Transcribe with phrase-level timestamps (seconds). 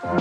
[0.00, 0.16] Шалом,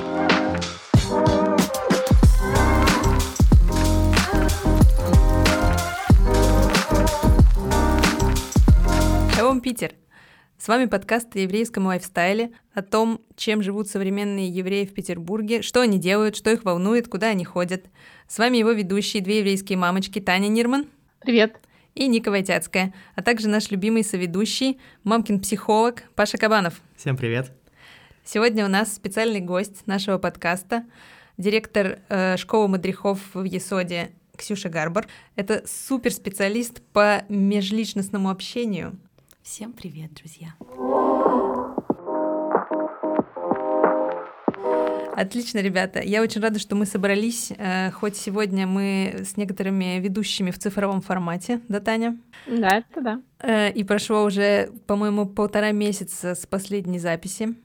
[9.62, 9.94] Питер!
[10.57, 15.80] С вами подкаст о еврейском лайфстайле, о том, чем живут современные евреи в Петербурге, что
[15.80, 17.86] они делают, что их волнует, куда они ходят.
[18.27, 20.88] С вами его ведущие, две еврейские мамочки Таня Нирман.
[21.21, 21.55] Привет.
[21.96, 26.82] И Ника Войтяцкая, а также наш любимый соведущий, мамкин психолог Паша Кабанов.
[26.98, 27.54] Всем привет.
[28.32, 30.86] Сегодня у нас специальный гость нашего подкаста,
[31.39, 35.08] директор э, школы мадрихов в Есоде Ксюша Гарбар.
[35.35, 38.99] Это суперспециалист по межличностному общению.
[39.41, 40.49] Всем привет, друзья.
[45.16, 45.99] Отлично, ребята.
[45.99, 47.52] Я очень рада, что мы собрались.
[47.57, 52.16] Э, хоть сегодня мы с некоторыми ведущими в цифровом формате, да, Таня?
[52.46, 53.21] Да, это да.
[53.40, 57.55] Э, и прошло уже, по-моему, полтора месяца с последней записи.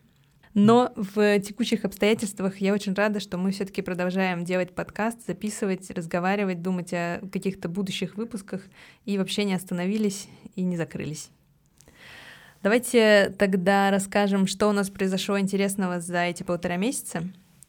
[0.54, 6.62] Но в текущих обстоятельствах я очень рада, что мы все-таки продолжаем делать подкаст, записывать, разговаривать,
[6.62, 8.62] думать о каких-то будущих выпусках
[9.04, 11.30] и вообще не остановились и не закрылись.
[12.62, 17.24] Давайте тогда расскажем, что у нас произошло интересного за эти полтора месяца.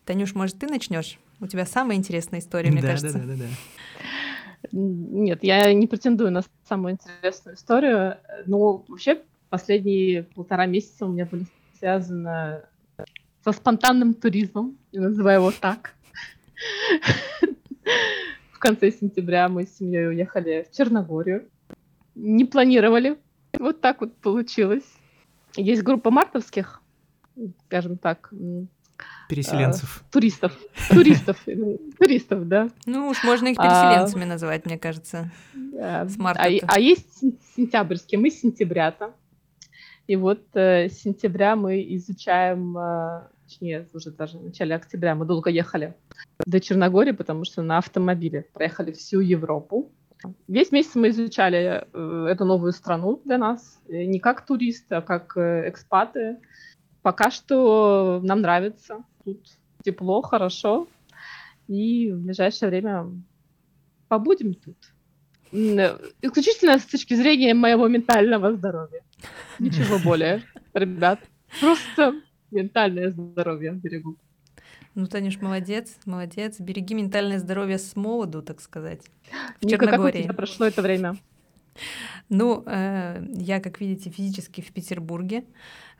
[0.06, 1.18] Танюш, может, ты начнешь?
[1.42, 3.18] У тебя самая интересная история, мне да, кажется.
[3.18, 3.46] Да, да, да, да.
[4.72, 8.18] Нет, я не претендую на самую интересную историю.
[8.46, 11.46] Но вообще последние полтора месяца у меня были
[11.78, 12.62] связаны
[13.46, 15.94] со спонтанным туризмом, я называю его так.
[18.52, 21.48] В конце сентября мы с семьей уехали в Черногорию.
[22.16, 23.18] Не планировали.
[23.60, 24.84] Вот так вот получилось.
[25.56, 26.82] Есть группа мартовских,
[27.68, 28.34] скажем так,
[29.30, 30.04] Переселенцев.
[30.04, 30.58] а, туристов.
[30.90, 31.38] Туристов.
[32.00, 32.70] Туристов, да.
[32.88, 33.64] Ну уж можно их А.
[33.64, 35.32] переселенцами называть, мне кажется.
[35.80, 39.14] А, а есть сен- сентябрьские, мы с сентября-то.
[40.08, 45.26] И вот э, с сентября мы изучаем, э, точнее, уже даже в начале октября мы
[45.26, 45.96] долго ехали
[46.46, 49.92] до Черногории, потому что на автомобиле проехали всю Европу.
[50.48, 55.02] Весь месяц мы изучали э, эту новую страну для нас, э, не как туристы, а
[55.02, 56.38] как э, экспаты.
[57.02, 59.46] Пока что нам нравится, тут
[59.84, 60.88] тепло, хорошо,
[61.68, 63.12] и в ближайшее время
[64.08, 64.78] побудем тут.
[66.22, 69.02] Исключительно с точки зрения моего ментального здоровья.
[69.60, 70.42] Ничего более,
[70.74, 71.20] ребят.
[71.60, 72.16] Просто
[72.56, 74.18] ментальное здоровье берегу.
[74.96, 76.60] Ну, Танюш, молодец, молодец.
[76.60, 79.02] Береги ментальное здоровье с молоду, так сказать.
[79.60, 80.24] В Ника, как у Черногории.
[80.24, 81.18] тебя прошло это время?
[82.30, 85.44] Ну, э, я, как видите, физически в Петербурге,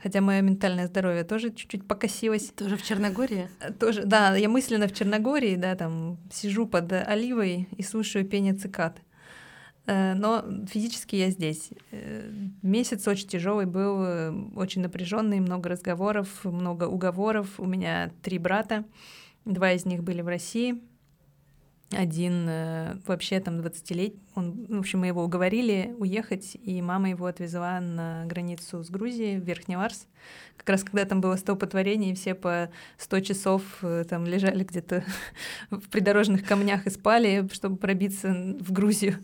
[0.02, 2.52] хотя мое ментальное здоровье тоже чуть-чуть покосилось.
[2.56, 3.50] Тоже в Черногории?
[3.80, 9.02] Тоже, да, я мысленно в Черногории, да, там сижу под оливой и слушаю пение цикад.
[9.88, 11.70] Э, Но физически я здесь.
[11.92, 12.32] Э,
[12.62, 17.60] Месяц очень тяжелый был, э, очень напряженный, много разговоров, много уговоров.
[17.60, 18.86] У меня три брата,
[19.46, 20.82] два из них были в России.
[21.92, 22.50] Один
[23.06, 28.26] вообще там 20-летний, он, в общем, мы его уговорили уехать, и мама его отвезла на
[28.26, 30.08] границу с Грузией, в Верхний Ларс.
[30.58, 33.62] Как раз когда там было столпотворение, и все по 100 часов
[34.10, 35.04] там лежали где-то
[35.70, 38.30] в придорожных камнях и спали, чтобы пробиться
[38.60, 39.20] в Грузию.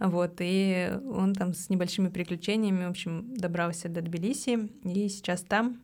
[0.00, 5.80] Вот, и он там с небольшими приключениями, в общем, добрался до Тбилиси, и сейчас там.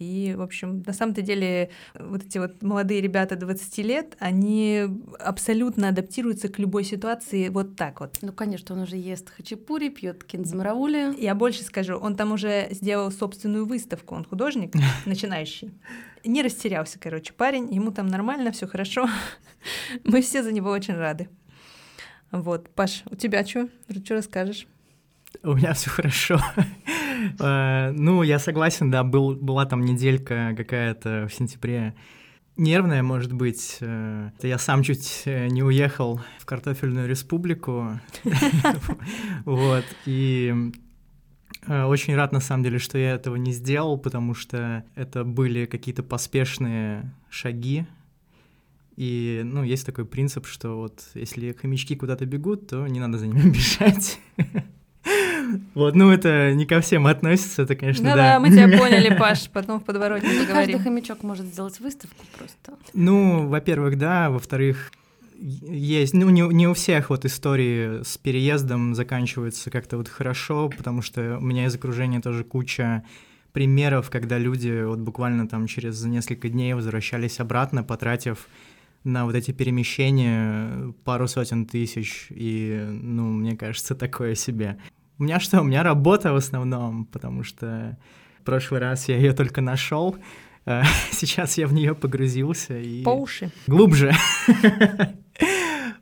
[0.00, 4.86] И, в общем, на самом-то деле, вот эти вот молодые ребята 20 лет, они
[5.18, 8.16] абсолютно адаптируются к любой ситуации вот так вот.
[8.22, 11.14] Ну, конечно, он уже ест хачапури, пьет кинзмараули.
[11.22, 14.72] Я больше скажу, он там уже сделал собственную выставку, он художник,
[15.04, 15.70] начинающий.
[16.24, 19.06] Не растерялся, короче, парень, ему там нормально, все хорошо.
[20.04, 21.28] Мы все за него очень рады.
[22.32, 23.68] Вот, Паш, у тебя что?
[24.04, 24.66] Что расскажешь?
[25.42, 26.40] У меня все хорошо.
[27.38, 31.94] Э, Ну, я согласен, да, был, была там неделька какая-то в сентябре
[32.56, 33.76] нервная, может быть.
[33.82, 38.00] Э, Я сам чуть э, не уехал в картофельную республику.
[39.44, 40.54] Вот, и
[41.68, 46.02] очень рад, на самом деле, что я этого не сделал, потому что это были какие-то
[46.02, 47.84] поспешные шаги,
[49.00, 53.28] И, ну, есть такой принцип, что вот если хомячки куда-то бегут, то не надо за
[53.28, 54.18] ними бежать.
[55.72, 58.14] Вот, ну это не ко всем относится, это, конечно, да.
[58.14, 60.82] Да-да, мы тебя поняли, Паш, потом в подворотне Не каждый поговорим.
[60.82, 62.74] хомячок может сделать выставку просто.
[62.92, 64.92] Ну, во-первых, да, во-вторых,
[65.40, 71.00] есть, ну, не, не у всех вот истории с переездом заканчиваются как-то вот хорошо, потому
[71.00, 73.02] что у меня из окружения тоже куча
[73.52, 78.46] примеров, когда люди вот буквально там через несколько дней возвращались обратно, потратив
[79.04, 84.78] на вот эти перемещения пару сотен тысяч, и, ну, мне кажется, такое себе.
[85.18, 87.96] У меня что, у меня работа в основном, потому что
[88.40, 90.16] в прошлый раз я ее только нашел,
[90.66, 93.50] А, Сейчас я в нее погрузился и По уши.
[93.66, 94.12] глубже.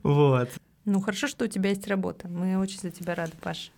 [0.03, 0.49] Вот.
[0.85, 2.27] Ну, хорошо, что у тебя есть работа.
[2.29, 3.71] Мы очень за тебя рады, Паш.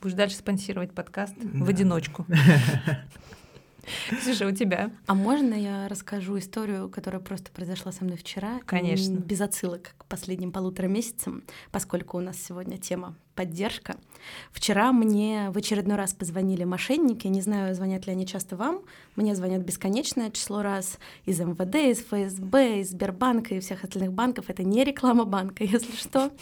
[0.00, 2.24] Будешь дальше спонсировать подкаст в одиночку.
[4.10, 4.90] Ксюша, у тебя?
[5.06, 8.60] А можно я расскажу историю, которая просто произошла со мной вчера?
[8.66, 9.16] Конечно.
[9.16, 13.96] Без отсылок к последним полутора месяцам, поскольку у нас сегодня тема поддержка.
[14.50, 17.26] Вчера мне в очередной раз позвонили мошенники.
[17.28, 18.82] Не знаю, звонят ли они часто вам.
[19.14, 24.46] Мне звонят бесконечное число раз из МВД, из ФСБ, из Сбербанка и всех остальных банков.
[24.48, 26.32] Это не реклама банка, если что.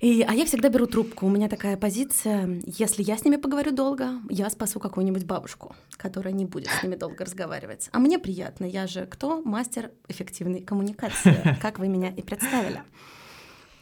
[0.00, 1.26] И, а я всегда беру трубку.
[1.26, 6.32] У меня такая позиция, если я с ними поговорю долго, я спасу какую-нибудь бабушку, которая
[6.34, 7.88] не будет с ними долго разговаривать.
[7.92, 9.42] А мне приятно, я же кто?
[9.42, 12.82] Мастер эффективной коммуникации, как вы меня и представили.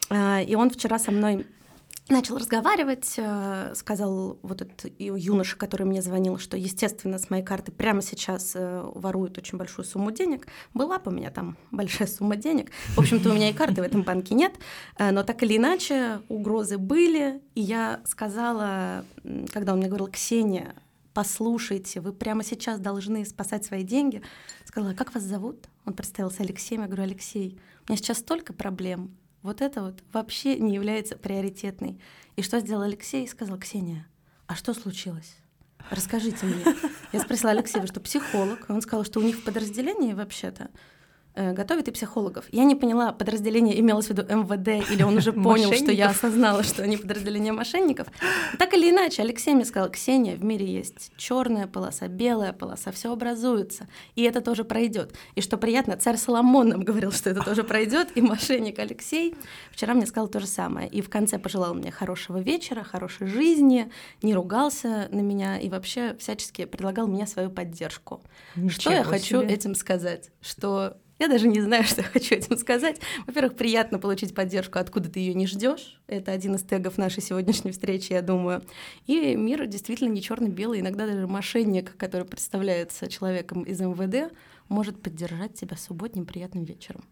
[0.09, 1.45] А, И он вчера со мной
[2.09, 7.71] начал разговаривать, э, сказал вот этот юноша, который мне звонил, что, естественно, с моей карты
[7.71, 10.47] прямо сейчас э, воруют очень большую сумму денег.
[10.73, 12.71] Была бы у меня там большая сумма денег.
[12.95, 14.53] В общем-то, у меня и карты в этом банке нет,
[14.99, 19.03] э, но так или иначе угрозы были, и я сказала,
[19.51, 20.75] когда он мне говорил, Ксения,
[21.15, 24.21] послушайте, вы прямо сейчас должны спасать свои деньги.
[24.65, 25.69] Сказала, «А как вас зовут?
[25.85, 26.81] Он представился Алексеем.
[26.81, 29.15] Я говорю, Алексей, у меня сейчас столько проблем.
[29.45, 32.01] Вот это вот вообще не является приоритетной.
[32.35, 33.27] И что сделал Алексей?
[33.27, 34.07] Сказал, Ксения,
[34.47, 35.37] а что случилось?
[35.91, 36.65] Расскажите мне.
[37.11, 38.65] Я спросила Алексея, что, психолог?
[38.69, 40.71] Он сказал, что у них в подразделении вообще-то
[41.35, 42.45] э, готовят и психологов.
[42.51, 46.63] Я не поняла, подразделение имелось в виду МВД, или он уже понял, что я осознала,
[46.63, 48.07] что они подразделение мошенников.
[48.57, 53.11] Так или иначе, Алексей мне сказал, Ксения, в мире есть черная полоса, белая полоса, все
[53.11, 55.13] образуется, и это тоже пройдет.
[55.35, 59.35] И что приятно, царь Соломон нам говорил, что это тоже пройдет, и мошенник Алексей
[59.71, 60.89] вчера мне сказал то же самое.
[60.89, 63.91] И в конце пожелал мне хорошего вечера, хорошей жизни,
[64.21, 68.21] не ругался на меня и вообще всячески предлагал мне свою поддержку.
[68.69, 69.53] Что я Ничего хочу себе.
[69.53, 70.31] этим сказать?
[70.41, 72.99] Что я даже не знаю, что я хочу этим сказать.
[73.27, 75.99] Во-первых, приятно получить поддержку, откуда ты ее не ждешь.
[76.07, 78.63] Это один из тегов нашей сегодняшней встречи, я думаю.
[79.07, 80.79] И мир действительно не черно-белый.
[80.81, 84.33] Иногда даже мошенник, который представляется человеком из МВД,
[84.69, 87.03] может поддержать тебя субботним приятным вечером.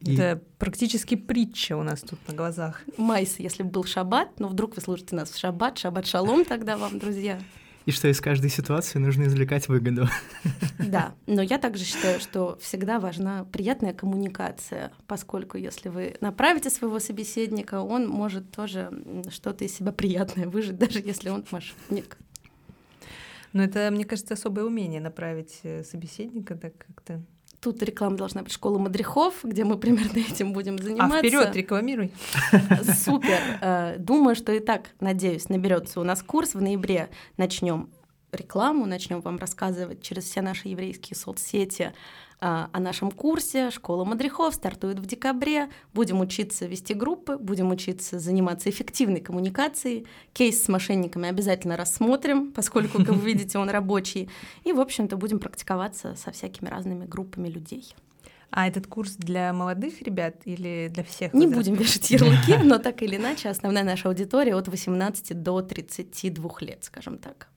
[0.00, 2.82] И- Это практически притча у нас тут на глазах.
[2.98, 6.76] Майс, если бы был шаббат, но вдруг вы слушаете нас в шаббат, шаббат шалом тогда
[6.76, 7.40] вам, друзья.
[7.86, 10.08] И что из каждой ситуации нужно извлекать выгоду.
[10.78, 17.00] Да, но я также считаю, что всегда важна приятная коммуникация, поскольку если вы направите своего
[17.00, 18.90] собеседника, он может тоже
[19.30, 22.18] что-то из себя приятное выжить, даже если он мошенник.
[23.52, 27.22] Но это, мне кажется, особое умение направить э, собеседника так как-то.
[27.66, 31.18] Тут реклама должна быть школа мадрихов, где мы примерно этим будем А заниматься.
[31.18, 32.12] вперед, рекламируй.
[33.04, 33.40] Супер.
[33.60, 36.54] Э, Думаю, что и так, надеюсь, наберется у нас курс.
[36.54, 37.90] В ноябре начнем
[38.30, 41.92] рекламу, начнем вам рассказывать через все наши еврейские соцсети а,
[42.40, 43.70] о нашем курсе.
[43.70, 45.68] Школа мадрихов стартует в декабре.
[45.94, 50.06] Будем учиться вести группы, будем учиться заниматься эффективной коммуникацией.
[50.32, 54.28] Кейс с мошенниками обязательно рассмотрим, поскольку, как вы видите, он рабочий.
[54.64, 57.94] И, в общем-то, будем практиковаться со всякими разными группами людей.
[58.50, 61.34] А этот курс для молодых ребят или для всех?
[61.34, 66.50] Не будем вешать ярлыки, но так или иначе основная наша аудитория от 18 до 32
[66.60, 67.48] лет, скажем так.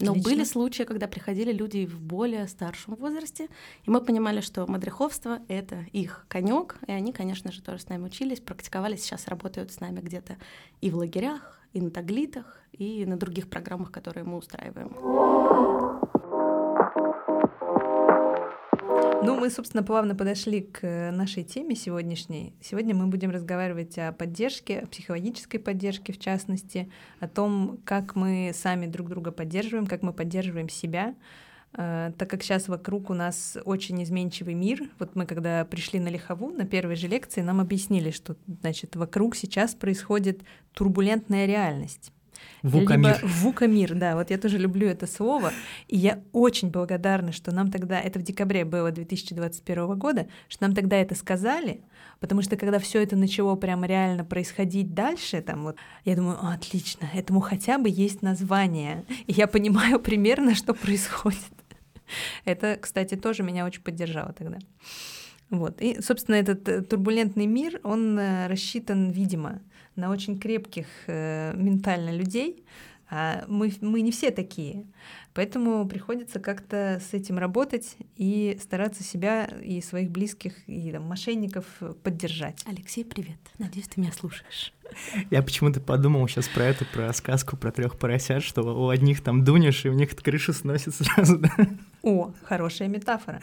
[0.00, 0.30] Но Отлично.
[0.30, 3.48] были случаи, когда приходили люди в более старшем возрасте,
[3.84, 8.04] и мы понимали, что мадриховство— это их конек, и они, конечно же, тоже с нами
[8.04, 10.36] учились, практиковались, сейчас работают с нами где-то
[10.80, 14.94] и в лагерях, и на таглитах, и на других программах, которые мы устраиваем.
[19.24, 22.54] Ну, мы, собственно, плавно подошли к э, нашей теме сегодняшней.
[22.60, 26.90] Сегодня мы будем разговаривать о поддержке, о психологической поддержке, в частности,
[27.20, 31.14] о том, как мы сами друг друга поддерживаем, как мы поддерживаем себя.
[31.72, 36.08] Э, Так как сейчас вокруг у нас очень изменчивый мир, вот мы когда пришли на
[36.08, 40.42] Лихову, на первой же лекции, нам объяснили, что, значит, вокруг сейчас происходит
[40.74, 42.12] турбулентная реальность.
[42.62, 43.16] Вукамир.
[43.16, 45.52] Либо вукамир, да, вот я тоже люблю это слово,
[45.86, 50.74] и я очень благодарна, что нам тогда, это в декабре было 2021 года, что нам
[50.74, 51.82] тогда это сказали,
[52.20, 56.54] потому что когда все это начало прямо реально происходить дальше, там вот, я думаю, «О,
[56.54, 61.38] отлично, этому хотя бы есть название, и я понимаю примерно, что происходит.
[62.44, 64.58] Это, кстати, тоже меня очень поддержало тогда.
[65.50, 65.80] Вот.
[65.80, 69.60] И, собственно, этот э, турбулентный мир, он э, рассчитан, видимо,
[69.96, 72.64] на очень крепких э, ментально людей.
[73.10, 74.86] А мы, мы не все такие.
[75.34, 81.66] Поэтому приходится как-то с этим работать и стараться себя и своих близких, и там, мошенников
[82.02, 82.62] поддержать.
[82.66, 83.38] Алексей, привет.
[83.58, 84.72] Надеюсь, ты меня слушаешь.
[85.30, 89.44] Я почему-то подумал сейчас про эту, про сказку про трех поросят, что у одних там
[89.44, 91.50] дунешь, и у них крыша сносит сразу, да?
[92.02, 93.40] О, хорошая метафора.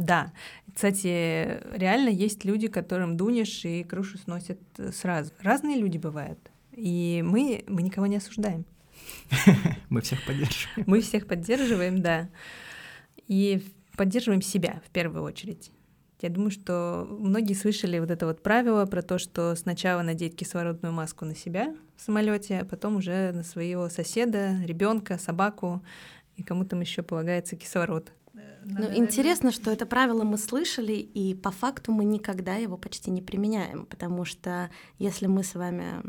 [0.00, 0.32] Да.
[0.74, 4.58] Кстати, реально есть люди, которым дунешь и крышу сносят
[4.92, 5.32] сразу.
[5.40, 6.38] Разные люди бывают.
[6.72, 8.64] И мы, мы никого не осуждаем.
[9.88, 10.84] Мы всех поддерживаем.
[10.86, 12.28] Мы всех поддерживаем, да.
[13.26, 13.62] И
[13.96, 15.72] поддерживаем себя в первую очередь.
[16.20, 20.92] Я думаю, что многие слышали вот это вот правило про то, что сначала надеть кислородную
[20.92, 25.82] маску на себя в самолете, а потом уже на своего соседа, ребенка, собаку
[26.36, 28.12] и кому там еще полагается кислород.
[28.64, 33.22] Ну, интересно, что это правило мы слышали, и по факту мы никогда его почти не
[33.22, 36.02] применяем, потому что если мы с вами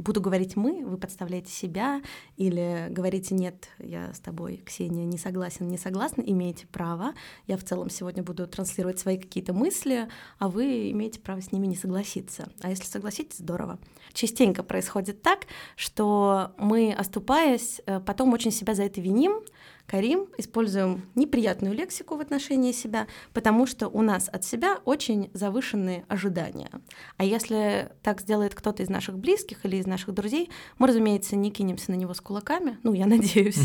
[0.00, 2.02] буду говорить мы, вы подставляете себя
[2.36, 7.14] или говорите нет, я с тобой, Ксения, не согласен, не согласна, имеете право.
[7.46, 10.08] Я в целом сегодня буду транслировать свои какие-то мысли,
[10.38, 12.50] а вы имеете право с ними не согласиться.
[12.60, 13.78] А если согласитесь, здорово.
[14.12, 15.40] Частенько происходит так,
[15.76, 19.40] что мы, оступаясь, э, потом очень себя за это виним,
[19.90, 26.04] Карим, используем неприятную лексику в отношении себя, потому что у нас от себя очень завышенные
[26.06, 26.70] ожидания.
[27.16, 31.50] А если так сделает кто-то из наших близких или из наших друзей, мы, разумеется, не
[31.50, 33.58] кинемся на него с кулаками, ну, я надеюсь,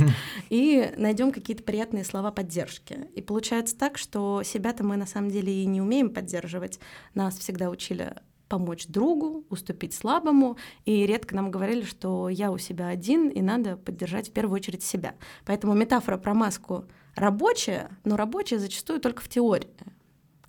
[0.49, 3.07] и найдем какие-то приятные слова поддержки.
[3.13, 6.79] И получается так, что себя-то мы на самом деле и не умеем поддерживать.
[7.13, 8.15] Нас всегда учили
[8.47, 13.77] помочь другу, уступить слабому, и редко нам говорили, что я у себя один, и надо
[13.77, 15.15] поддержать в первую очередь себя.
[15.45, 16.85] Поэтому метафора про маску
[17.15, 19.69] рабочая, но рабочая зачастую только в теории,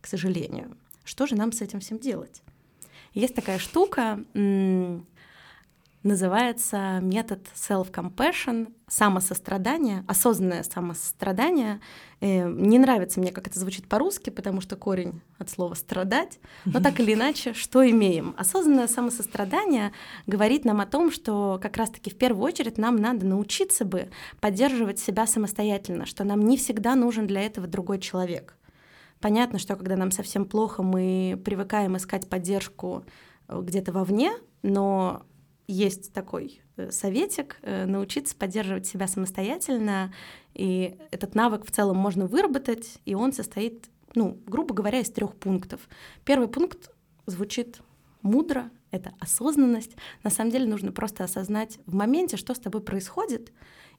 [0.01, 0.77] к сожалению.
[1.05, 2.43] Что же нам с этим всем делать?
[3.15, 4.23] Есть такая штука,
[6.07, 11.81] называется метод self-compassion, самосострадание, осознанное самосострадание.
[12.21, 16.81] Э, не нравится мне, как это звучит по-русски, потому что корень от слова «страдать», но
[16.81, 18.35] так или иначе, что имеем?
[18.39, 19.93] Осознанное самосострадание
[20.27, 24.09] говорит нам о том, что как раз-таки в первую очередь нам надо научиться бы
[24.41, 28.57] поддерживать себя самостоятельно, что нам не всегда нужен для этого другой человек.
[29.21, 33.05] Понятно, что когда нам совсем плохо, мы привыкаем искать поддержку
[33.49, 34.33] э, где-то вовне,
[34.63, 35.25] но
[35.67, 40.13] есть такой э, советик э, научиться поддерживать себя самостоятельно,
[40.55, 45.35] и этот навык в целом можно выработать, и он состоит, ну, грубо говоря, из трех
[45.35, 45.81] пунктов.
[46.25, 46.91] Первый пункт
[47.27, 47.81] звучит
[48.23, 49.97] мудро, это осознанность.
[50.23, 53.53] На самом деле нужно просто осознать в моменте, что с тобой происходит,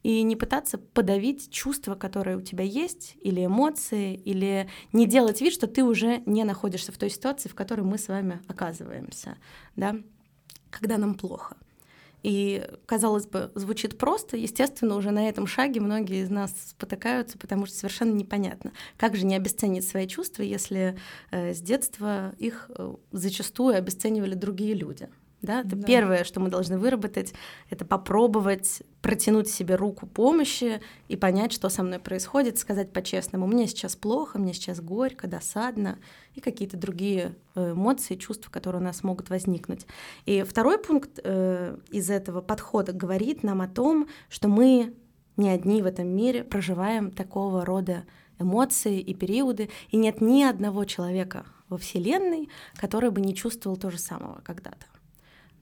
[0.04, 5.54] и не пытаться подавить чувства, которые у тебя есть, или эмоции, или не делать вид,
[5.54, 9.38] что ты уже не находишься в той ситуации, в которой мы с вами оказываемся,
[9.76, 9.96] да,
[10.70, 11.56] когда нам плохо.
[12.24, 14.38] И, казалось бы, звучит просто.
[14.38, 19.26] Естественно, уже на этом шаге многие из нас спотыкаются, потому что совершенно непонятно, как же
[19.26, 20.98] не обесценить свои чувства, если
[21.32, 25.10] э, с детства их э, зачастую обесценивали другие люди.
[25.48, 25.62] Да?
[25.62, 25.88] Это да.
[25.88, 27.34] первое, что мы должны выработать,
[27.70, 33.66] это попробовать протянуть себе руку помощи и понять, что со мной происходит, сказать по-честному, мне
[33.68, 36.00] сейчас плохо, мне сейчас горько, досадно
[36.36, 39.88] и какие-то другие э, эмоции, чувства, которые у нас могут возникнуть.
[40.26, 44.94] И второй пункт э, из этого подхода говорит нам о том, что мы
[45.38, 48.04] не одни в этом мире проживаем такого рода
[48.38, 53.90] эмоции и периоды, и нет ни одного человека во Вселенной, который бы не чувствовал то
[53.90, 54.86] же самого когда-то.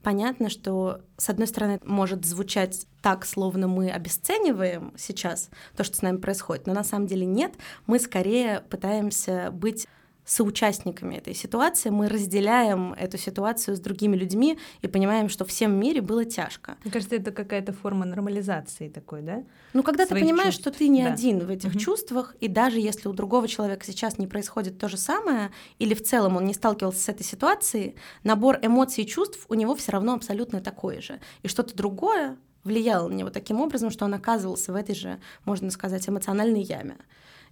[0.06, 6.02] Понятно, что, с одной стороны, может звучать так, словно мы обесцениваем сейчас то, что с
[6.02, 7.54] нами происходит, но на самом деле нет.
[7.88, 9.88] Мы скорее пытаемся быть
[10.26, 15.76] соучастниками этой ситуации, мы разделяем эту ситуацию с другими людьми и понимаем, что всем в
[15.76, 16.76] мире было тяжко.
[16.82, 19.44] Мне кажется, это какая-то форма нормализации такой, да?
[19.72, 20.68] Ну, когда Своих ты понимаешь, чувств.
[20.68, 21.12] что ты не да.
[21.12, 21.78] один в этих угу.
[21.78, 26.02] чувствах, и даже если у другого человека сейчас не происходит то же самое, или в
[26.02, 30.14] целом он не сталкивался с этой ситуацией, набор эмоций и чувств у него все равно
[30.14, 31.20] абсолютно такой же.
[31.44, 35.70] И что-то другое влияло на него таким образом, что он оказывался в этой же, можно
[35.70, 36.96] сказать, эмоциональной яме.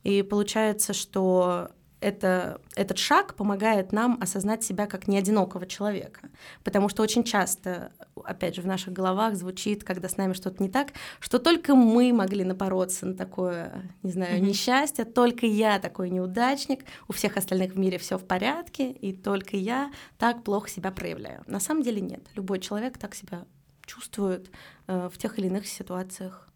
[0.02, 1.70] И получается, что
[2.00, 6.28] это, этот шаг помогает нам осознать себя как неодинокого человека.
[6.62, 7.92] Потому что очень часто,
[8.24, 12.12] опять же, в наших головах звучит, когда с нами что-то не так, что только мы
[12.12, 17.78] могли напороться на такое, не знаю, несчастье, только я такой неудачник, у всех остальных в
[17.78, 21.42] мире все в порядке, и только я так плохо себя проявляю.
[21.46, 22.26] На самом деле нет.
[22.34, 23.44] Любой человек так себя
[23.86, 24.50] чувствует
[24.86, 26.48] э, в тех или иных ситуациях.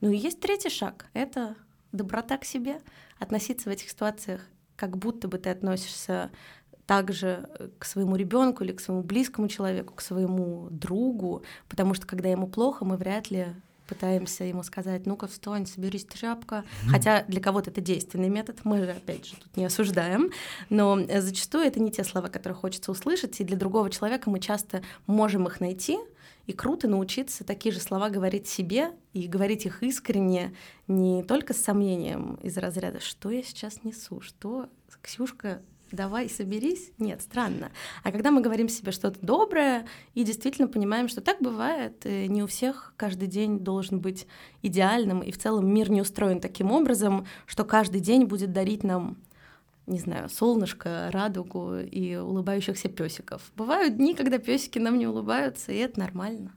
[0.00, 1.56] Ну и есть третий шаг— это
[1.92, 2.80] доброта к себе,
[3.18, 4.40] относиться в этих ситуациях
[4.76, 6.30] как будто бы ты относишься
[6.86, 12.28] также к своему ребенку или к своему близкому человеку, к своему другу, потому что когда
[12.28, 13.46] ему плохо, мы вряд ли
[13.86, 16.64] пытаемся ему сказать, ну-ка встань, соберись, тряпка.
[16.88, 20.30] Хотя для кого-то это действенный метод, мы же, опять же, тут не осуждаем,
[20.70, 24.82] но зачастую это не те слова, которые хочется услышать, и для другого человека мы часто
[25.06, 25.98] можем их найти,
[26.46, 30.54] И круто научиться такие же слова говорить себе и говорить их искренне,
[30.88, 34.68] не только с сомнением из разряда «что я сейчас несу?», «что,
[35.00, 36.92] Ксюшка, давай соберись.
[36.98, 37.70] Нет, странно.
[38.02, 42.46] А когда мы говорим себе что-то доброе и действительно понимаем, что так бывает, не у
[42.46, 44.26] всех каждый день должен быть
[44.62, 49.16] идеальным, и в целом мир не устроен таким образом, что каждый день будет дарить нам
[49.86, 53.42] не знаю, солнышко, радугу и улыбающихся песиков.
[53.56, 56.52] Бывают дни, когда песики нам не улыбаются, и это нормально.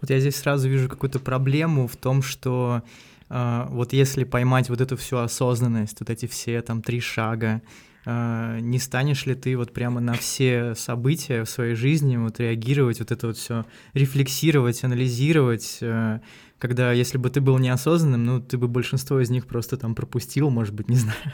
[0.00, 2.82] Вот я здесь сразу вижу какую-то проблему в том, что
[3.30, 7.62] э, вот если поймать вот эту всю осознанность, вот эти все там три шага,
[8.04, 12.98] э, не станешь ли ты вот прямо на все события в своей жизни вот реагировать,
[12.98, 16.20] вот это вот все рефлексировать, анализировать, э,
[16.58, 20.50] когда если бы ты был неосознанным, ну, ты бы большинство из них просто там пропустил,
[20.50, 21.32] может быть, не знаю.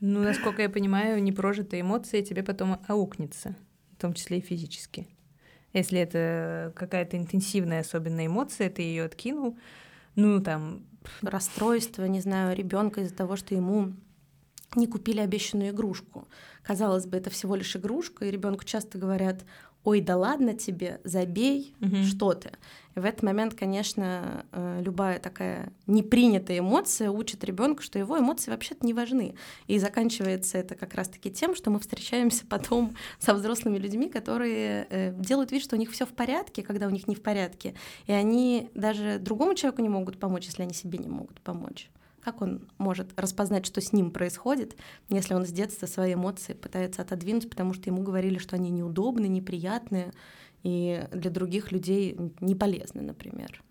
[0.00, 3.56] Ну, насколько я понимаю, непрожитые эмоции тебе потом аукнется,
[3.96, 5.08] в том числе и физически.
[5.72, 9.58] Если это какая-то интенсивная особенная эмоция, ты ее откинул,
[10.14, 10.84] ну, там...
[11.20, 13.92] Расстройство, не знаю, ребенка из-за того, что ему
[14.74, 16.26] не купили обещанную игрушку.
[16.62, 19.44] Казалось бы, это всего лишь игрушка, и ребенку часто говорят,
[19.84, 22.02] ой, да ладно тебе, забей, угу.
[22.04, 22.50] что ты.
[22.96, 28.50] И в этот момент, конечно, э, любая такая непринятая эмоция учит ребенка, что его эмоции
[28.50, 29.34] вообще-то не важны.
[29.66, 35.12] И заканчивается это как раз-таки тем, что мы встречаемся потом со взрослыми людьми, которые э,
[35.18, 37.74] делают вид, что у них все в порядке, когда у них не в порядке.
[38.06, 41.90] И они даже другому человеку не могут помочь, если они себе не могут помочь.
[42.24, 44.76] Как он может распознать, что с ним происходит,
[45.10, 49.26] если он с детства свои эмоции пытается отодвинуть, потому что ему говорили, что они неудобны,
[49.26, 50.12] неприятные
[50.62, 53.62] и для других людей не полезны, например.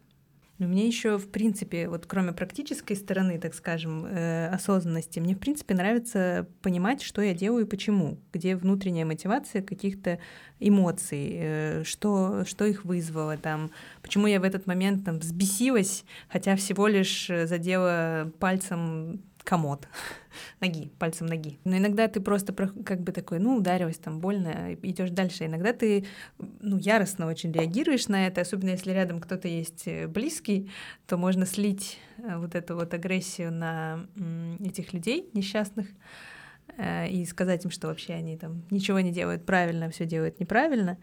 [0.59, 5.39] Но мне еще, в принципе, вот кроме практической стороны, так скажем, э, осознанности, мне, в
[5.39, 10.19] принципе, нравится понимать, что я делаю и почему, где внутренняя мотивация каких-то
[10.59, 13.71] эмоций, э, что, что их вызвало, там,
[14.03, 19.87] почему я в этот момент там взбесилась, хотя всего лишь задела пальцем комод
[20.61, 21.59] ноги, пальцем ноги.
[21.63, 25.45] Но иногда ты просто как бы такой, ну, ударилась там больно, идешь дальше.
[25.45, 26.05] Иногда ты,
[26.37, 30.71] ну, яростно очень реагируешь на это, особенно если рядом кто-то есть э, близкий,
[31.07, 34.07] то можно слить э, вот эту вот агрессию на
[34.59, 35.87] этих людей несчастных
[36.77, 40.97] и сказать им, что вообще они там ничего не делают правильно, все делают неправильно.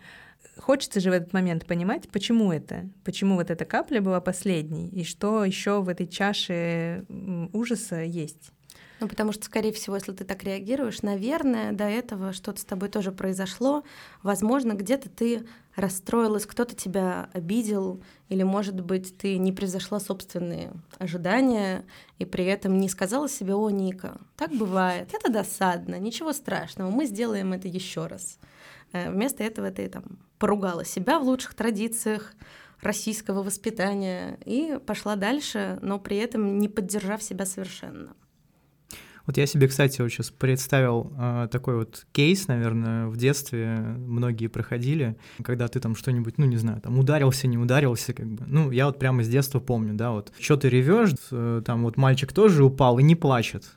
[0.56, 5.04] Хочется же в этот момент понимать, почему это, почему вот эта капля была последней, и
[5.04, 7.04] что еще в этой чаше
[7.52, 8.52] ужаса есть.
[9.00, 12.90] Ну, потому что, скорее всего, если ты так реагируешь, наверное, до этого что-то с тобой
[12.90, 13.82] тоже произошло.
[14.22, 21.86] Возможно, где-то ты расстроилась, кто-то тебя обидел, или, может быть, ты не превзошла собственные ожидания
[22.18, 27.06] и при этом не сказала себе, о, Ника, так бывает, это досадно, ничего страшного, мы
[27.06, 28.38] сделаем это еще раз.
[28.92, 30.04] Э, вместо этого ты там
[30.38, 32.34] поругала себя в лучших традициях
[32.82, 38.14] российского воспитания и пошла дальше, но при этом не поддержав себя совершенно.
[39.30, 44.48] Вот я себе, кстати, вот сейчас представил э, такой вот кейс, наверное, в детстве многие
[44.48, 48.42] проходили, когда ты там что-нибудь, ну не знаю, там ударился, не ударился, как бы.
[48.48, 51.96] Ну, я вот прямо с детства помню, да, вот что ты ревешь, э, там вот
[51.96, 53.70] мальчик тоже упал и не плачет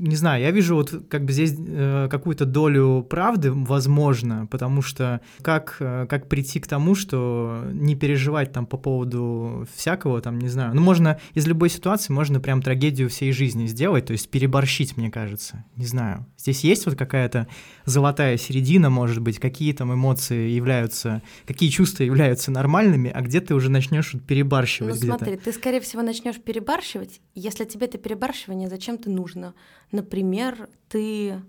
[0.00, 5.20] не знаю, я вижу вот как бы здесь э, какую-то долю правды, возможно, потому что
[5.42, 10.48] как, э, как прийти к тому, что не переживать там по поводу всякого, там, не
[10.48, 14.96] знаю, ну, можно из любой ситуации, можно прям трагедию всей жизни сделать, то есть переборщить,
[14.96, 16.26] мне кажется, не знаю.
[16.38, 17.46] Здесь есть вот какая-то
[17.84, 23.54] золотая середина, может быть, какие там эмоции являются, какие чувства являются нормальными, а где ты
[23.54, 29.10] уже начнешь перебарщивать ну, смотри, ты, скорее всего, начнешь перебарщивать, если тебе это перебарщивание зачем-то
[29.10, 29.54] нужно.
[29.92, 31.40] Например, ты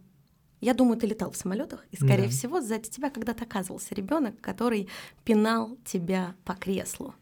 [0.62, 2.30] я думаю, ты летал в самолетах, и, скорее да.
[2.30, 4.88] всего, сзади тебя когда-то оказывался ребенок, который
[5.24, 7.16] пинал тебя по креслу.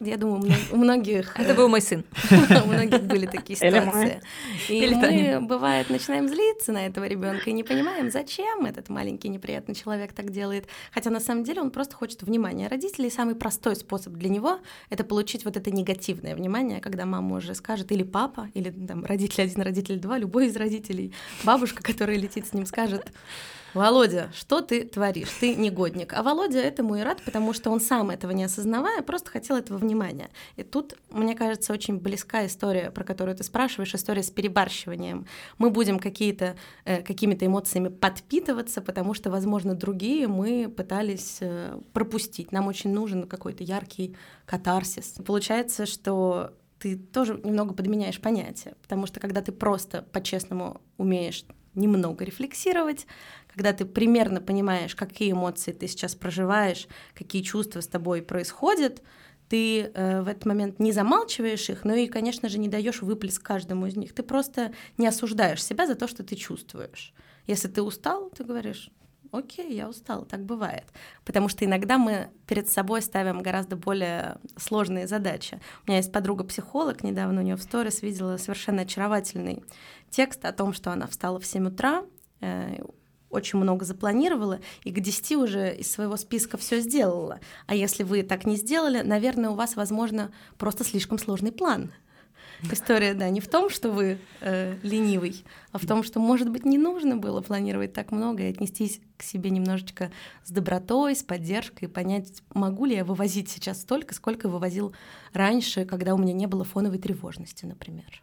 [0.00, 1.34] Я думаю, у многих...
[1.38, 2.04] Это был мой сын.
[2.64, 4.22] У многих были такие ситуации.
[4.68, 9.74] И мы, бывает, начинаем злиться на этого ребенка и не понимаем, зачем этот маленький неприятный
[9.74, 10.66] человек так делает.
[10.94, 13.10] Хотя на самом деле он просто хочет внимания родителей.
[13.10, 14.60] Самый простой способ для него—
[14.90, 19.42] это получить вот это негативное внимание, когда мама уже скажет, или папа, или там родитель
[19.42, 21.12] один, родитель два, любой из родителей,
[21.44, 23.12] бабушка, которая летит с ним, скажет,
[23.74, 25.30] Володя, что ты творишь?
[25.40, 26.12] Ты негодник.
[26.12, 29.78] А Володя этому и рад, потому что он сам этого не осознавая, просто хотел этого
[29.78, 30.30] внимания.
[30.56, 35.26] И тут, мне кажется, очень близка история, про которую ты спрашиваешь, история с перебарщиванием.
[35.58, 42.52] Мы будем какие-то, э, какими-то эмоциями подпитываться, потому что, возможно, другие мы пытались э, пропустить.
[42.52, 45.14] Нам очень нужен какой-то яркий катарсис.
[45.24, 52.24] Получается, что ты тоже немного подменяешь понятие, потому что когда ты просто по-честному умеешь немного
[52.24, 53.06] рефлексировать,
[53.60, 59.02] когда ты примерно понимаешь, какие эмоции ты сейчас проживаешь, какие чувства с тобой происходят,
[59.50, 63.42] ты э, в этот момент не замалчиваешь их, но и, конечно же, не даешь выплеск
[63.42, 64.14] каждому из них.
[64.14, 67.12] Ты просто не осуждаешь себя за то, что ты чувствуешь.
[67.46, 68.90] Если ты устал, ты говоришь,
[69.30, 70.86] окей, я устал, так бывает.
[71.26, 75.60] Потому что иногда мы перед собой ставим гораздо более сложные задачи.
[75.84, 79.62] У меня есть подруга-психолог, недавно у нее в сторис видела совершенно очаровательный
[80.08, 82.06] текст о том, что она встала в 7 утра,
[82.40, 82.82] э,
[83.30, 87.40] очень много запланировала и к 10 уже из своего списка все сделала.
[87.66, 91.92] А если вы так не сделали, наверное, у вас, возможно, просто слишком сложный план.
[92.70, 96.66] История, да, не в том, что вы э, ленивый, а в том, что, может быть,
[96.66, 100.10] не нужно было планировать так много и отнестись к себе немножечко
[100.44, 104.94] с добротой, с поддержкой, понять, могу ли я вывозить сейчас столько, сколько вывозил
[105.32, 108.22] раньше, когда у меня не было фоновой тревожности, например.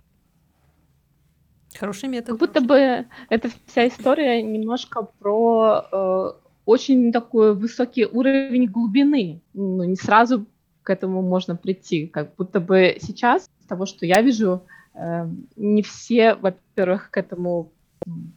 [1.80, 2.30] Хороший метод.
[2.30, 6.32] Как будто бы эта вся история немножко про э,
[6.66, 9.42] очень такой высокий уровень глубины.
[9.54, 10.46] Ну, не сразу
[10.84, 12.08] к этому можно прийти.
[12.08, 14.64] Как будто бы сейчас, с того, что я вижу,
[14.96, 17.72] э, не все, во-первых, к этому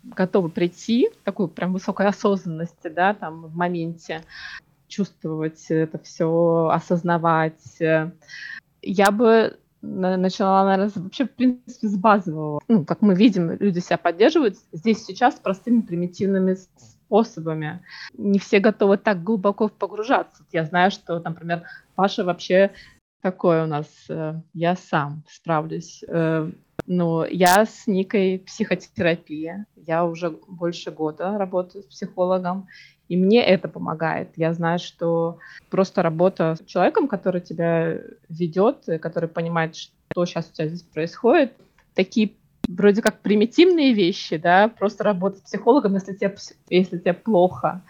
[0.05, 4.23] готовы прийти, такую прям высокой осознанности, да, там в моменте
[4.89, 7.79] чувствовать это все, осознавать.
[8.83, 12.61] Я бы начала, наверное, вообще, в принципе, с базового.
[12.69, 17.83] Ну, как мы видим, люди себя поддерживают здесь сейчас простыми примитивными способами.
[18.17, 20.45] Не все готовы так глубоко погружаться.
[20.53, 21.65] Я знаю, что, например,
[21.95, 22.71] Паша вообще
[23.23, 26.03] такой у нас, э, я сам справлюсь.
[26.09, 26.51] Э,
[26.87, 29.67] ну, я с Никой психотерапия.
[29.77, 32.69] Я уже больше года работаю с психологом.
[33.11, 34.29] И мне это помогает.
[34.37, 40.55] Я знаю, что просто работа с человеком, который тебя ведет, который понимает, что сейчас у
[40.55, 41.53] тебя здесь происходит,
[41.95, 42.31] такие
[42.69, 46.37] вроде как примитивные вещи, да, просто работать с психологом, если тебе,
[46.69, 47.83] если тебе плохо.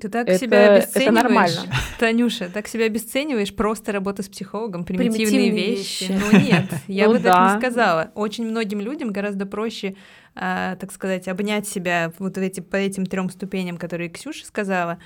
[0.00, 1.60] Ты так это, себя обесцениваешь, это нормально.
[1.98, 6.04] Танюша, так себя обесцениваешь, просто работа с психологом, примитивные, примитивные вещи.
[6.04, 6.20] вещи.
[6.20, 8.10] Ну нет, я ну бы так не сказала.
[8.14, 9.94] Очень многим людям гораздо проще
[10.34, 14.98] а, так сказать, обнять себя вот эти, по этим трем ступеням, которые Ксюша сказала,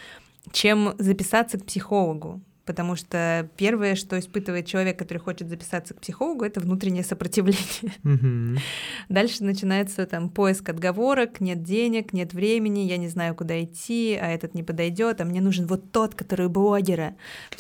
[0.53, 2.41] чем записаться к психологу.
[2.67, 7.95] Потому что первое, что испытывает человек, который хочет записаться к психологу, это внутреннее сопротивление.
[9.09, 14.27] Дальше начинается там поиск отговорок, нет денег, нет времени, я не знаю, куда идти, а
[14.27, 17.15] этот не подойдет, а мне нужен вот тот, который блогера,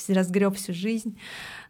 [0.08, 1.16] разгреб всю жизнь,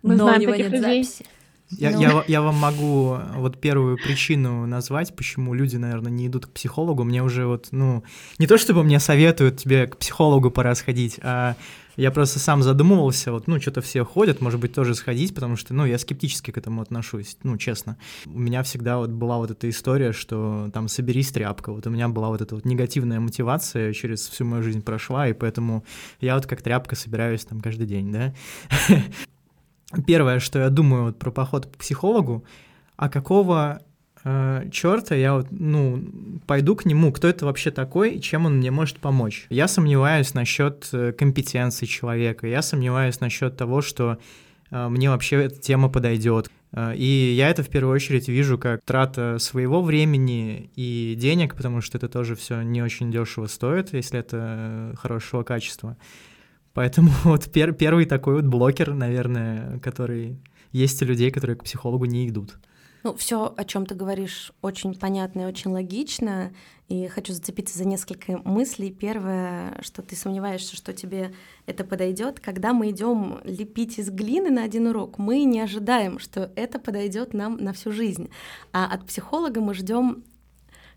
[0.03, 1.05] Мы но у него нет людей.
[1.05, 1.27] записи.
[1.71, 2.01] Я, ну...
[2.01, 7.05] я, я вам могу вот первую причину назвать, почему люди, наверное, не идут к психологу.
[7.05, 8.05] Мне уже вот, ну,
[8.39, 11.57] не то чтобы мне советуют тебе к психологу пора сходить, а
[11.97, 15.75] я просто сам задумывался, вот, ну, что-то все ходят, может быть, тоже сходить, потому что,
[15.75, 17.97] ну, я скептически к этому отношусь, ну, честно.
[18.27, 22.09] У меня всегда вот была вот эта история, что там соберись тряпка, вот у меня
[22.09, 25.85] была вот эта вот негативная мотивация через всю мою жизнь прошла, и поэтому
[26.21, 28.35] я вот как тряпка собираюсь там каждый день, да.
[30.07, 32.45] первое, что я думаю вот про поход к психологу,
[32.97, 33.83] а какого
[34.27, 36.03] э, черта я вот, ну,
[36.47, 39.47] пойду к нему, кто это вообще такой и чем он мне может помочь.
[39.51, 44.19] Я сомневаюсь насчет э, компетенции человека, я сомневаюсь насчет того, что
[44.71, 46.51] э, мне вообще эта тема подойдет.
[46.73, 51.81] Э, и я это в первую очередь вижу как трата своего времени и денег, потому
[51.81, 55.97] что это тоже все не очень дешево стоит, если это хорошего качества.
[56.75, 60.39] Поэтому вот пер первый такой вот блокер, наверное, который
[60.73, 62.57] есть у людей, которые к психологу не идут.
[63.07, 66.53] Ну, все, о чем ты говоришь, очень понятно и очень логично.
[66.89, 68.91] И хочу зацепиться за несколько мыслей.
[68.91, 71.33] Первое, что ты сомневаешься, что тебе
[71.67, 72.41] это подойдет.
[72.41, 77.33] Когда мы идем лепить из глины на один урок, мы не ожидаем, что это подойдет
[77.33, 78.29] нам на всю жизнь.
[78.73, 80.25] А от психолога мы ждем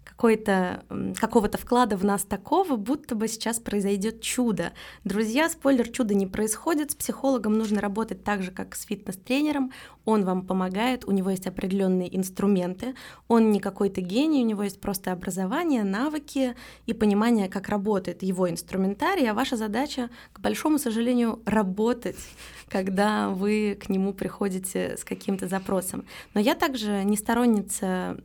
[0.04, 0.84] какой-то,
[1.20, 4.74] какого-то вклада в нас такого, будто бы сейчас произойдет чудо.
[5.04, 6.92] Друзья, спойлер, чудо не происходит.
[6.92, 9.72] С психологом нужно работать так же, как с фитнес-тренером.
[10.10, 12.96] Он вам помогает, у него есть определенные инструменты.
[13.28, 16.56] Он не какой-то гений, у него есть просто образование, навыки
[16.88, 19.30] и понимание, как работает его инструментарий.
[19.30, 22.18] А ваша задача, к большому сожалению, работать
[22.70, 26.06] когда вы к нему приходите с каким-то запросом.
[26.34, 28.18] Но я также не сторонница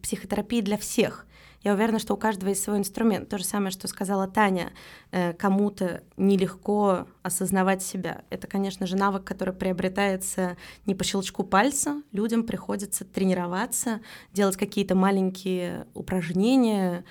[0.00, 1.26] психотерапии для всех.
[1.62, 3.28] Я уверена, что у каждого есть свой инструмент.
[3.28, 4.72] То же самое, что сказала Таня.
[5.12, 8.22] Э, кому-то нелегко осознавать себя.
[8.30, 12.02] Это, конечно же, навык, который приобретается не по щелчку пальца.
[12.10, 14.00] Людям приходится тренироваться,
[14.32, 17.04] делать какие-то маленькие упражнения,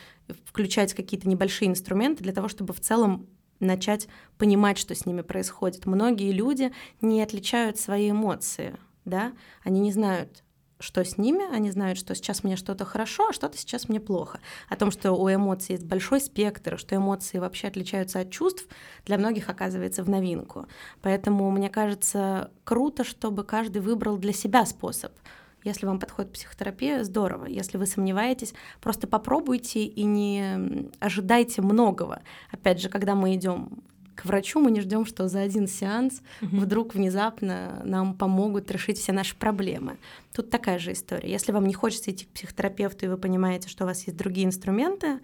[0.46, 3.28] включать какие-то небольшие инструменты для того, чтобы в целом
[3.60, 5.86] начать понимать, что с ними происходит.
[5.86, 9.34] Многие люди не отличают свои эмоции, да,
[9.64, 10.44] они не знают,
[10.82, 14.39] что с ними, они знают, что сейчас мне что-то хорошо, а что-то сейчас мне плохо.
[14.67, 18.67] О том, что у эмоций есть большой спектр, что эмоции вообще отличаются от чувств,
[19.06, 20.67] для многих оказывается в новинку.
[21.02, 25.12] Поэтому мне кажется круто, чтобы каждый выбрал для себя способ.
[25.63, 27.46] Если вам подходит психотерапия, здорово.
[27.46, 32.24] Если вы сомневаетесь, просто попробуйте и не ожидайте многого.
[32.52, 33.84] Опять же, когда мы идем
[34.22, 39.12] к врачу мы не ждем, что за один сеанс вдруг внезапно нам помогут решить все
[39.12, 39.98] наши проблемы.
[40.34, 41.30] Тут такая же история.
[41.30, 44.46] Если вам не хочется идти к психотерапевту, и вы понимаете, что у вас есть другие
[44.46, 45.20] инструменты,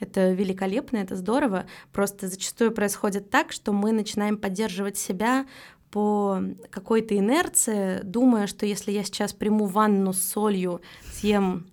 [0.00, 1.66] это великолепно, это здорово.
[1.92, 5.46] Просто зачастую происходит так, что мы начинаем поддерживать себя
[5.90, 10.80] по какой-то инерции, думая, что если я сейчас приму ванну с солью,
[11.12, 11.66] съем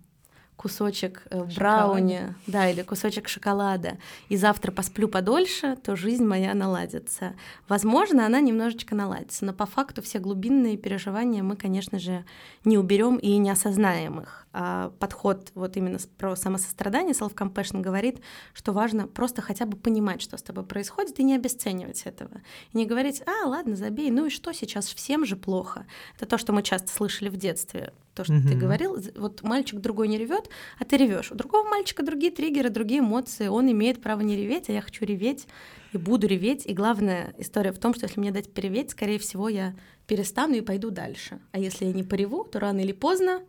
[0.55, 3.97] кусочек э, брауни, да, или кусочек шоколада,
[4.29, 7.35] и завтра посплю подольше, то жизнь моя наладится.
[7.67, 12.25] Возможно, она немножечко наладится, но по факту все глубинные переживания мы, конечно же,
[12.63, 14.47] не уберем и не осознаем их.
[14.53, 18.21] А подход вот именно про самосострадание, self-compassion говорит,
[18.53, 22.41] что важно просто хотя бы понимать, что с тобой происходит, и не обесценивать этого.
[22.71, 25.85] И не говорить, а, ладно, забей, ну и что, сейчас всем же плохо.
[26.15, 27.91] Это то, что мы часто слышали в детстве.
[28.15, 28.49] То, что mm-hmm.
[28.49, 30.49] ты говорил, вот мальчик другой не ревет,
[30.79, 31.31] а ты ревешь.
[31.31, 33.47] У другого мальчика другие триггеры, другие эмоции.
[33.47, 35.47] Он имеет право не реветь, а я хочу реветь
[35.91, 36.65] и буду реветь.
[36.65, 39.75] И главная история в том, что если мне дать переветь, скорее всего, я
[40.07, 41.39] перестану и пойду дальше.
[41.51, 43.41] А если я не пореву, то рано или поздно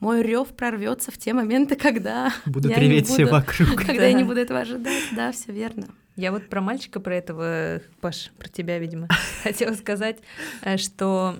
[0.00, 3.68] мой рев прорвется в те моменты, когда будут я реветь буду, все вокруг.
[3.76, 4.06] Когда да.
[4.06, 5.02] я не буду этого ожидать.
[5.12, 5.88] Да, все верно.
[6.16, 9.08] Я вот про мальчика, про этого, Паш, про тебя, видимо,
[9.42, 10.18] хотела сказать,
[10.62, 11.36] э, что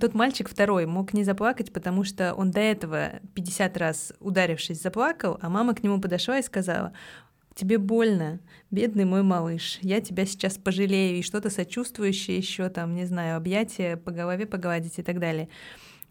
[0.00, 5.38] тот мальчик второй мог не заплакать, потому что он до этого 50 раз ударившись заплакал,
[5.40, 6.92] а мама к нему подошла и сказала,
[7.54, 13.06] тебе больно, бедный мой малыш, я тебя сейчас пожалею, и что-то сочувствующее еще там, не
[13.06, 15.48] знаю, объятия по голове погладить и так далее.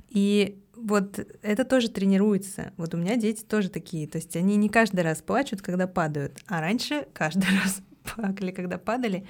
[0.10, 2.72] И вот это тоже тренируется.
[2.78, 4.08] Вот у меня дети тоже такие.
[4.08, 8.78] То есть они не каждый раз плачут, когда падают, а раньше каждый раз плакали, когда
[8.78, 9.26] падали.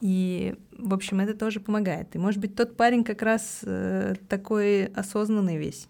[0.00, 2.14] И, в общем, это тоже помогает.
[2.14, 5.88] И, может быть, тот парень как раз э, такой осознанный весь.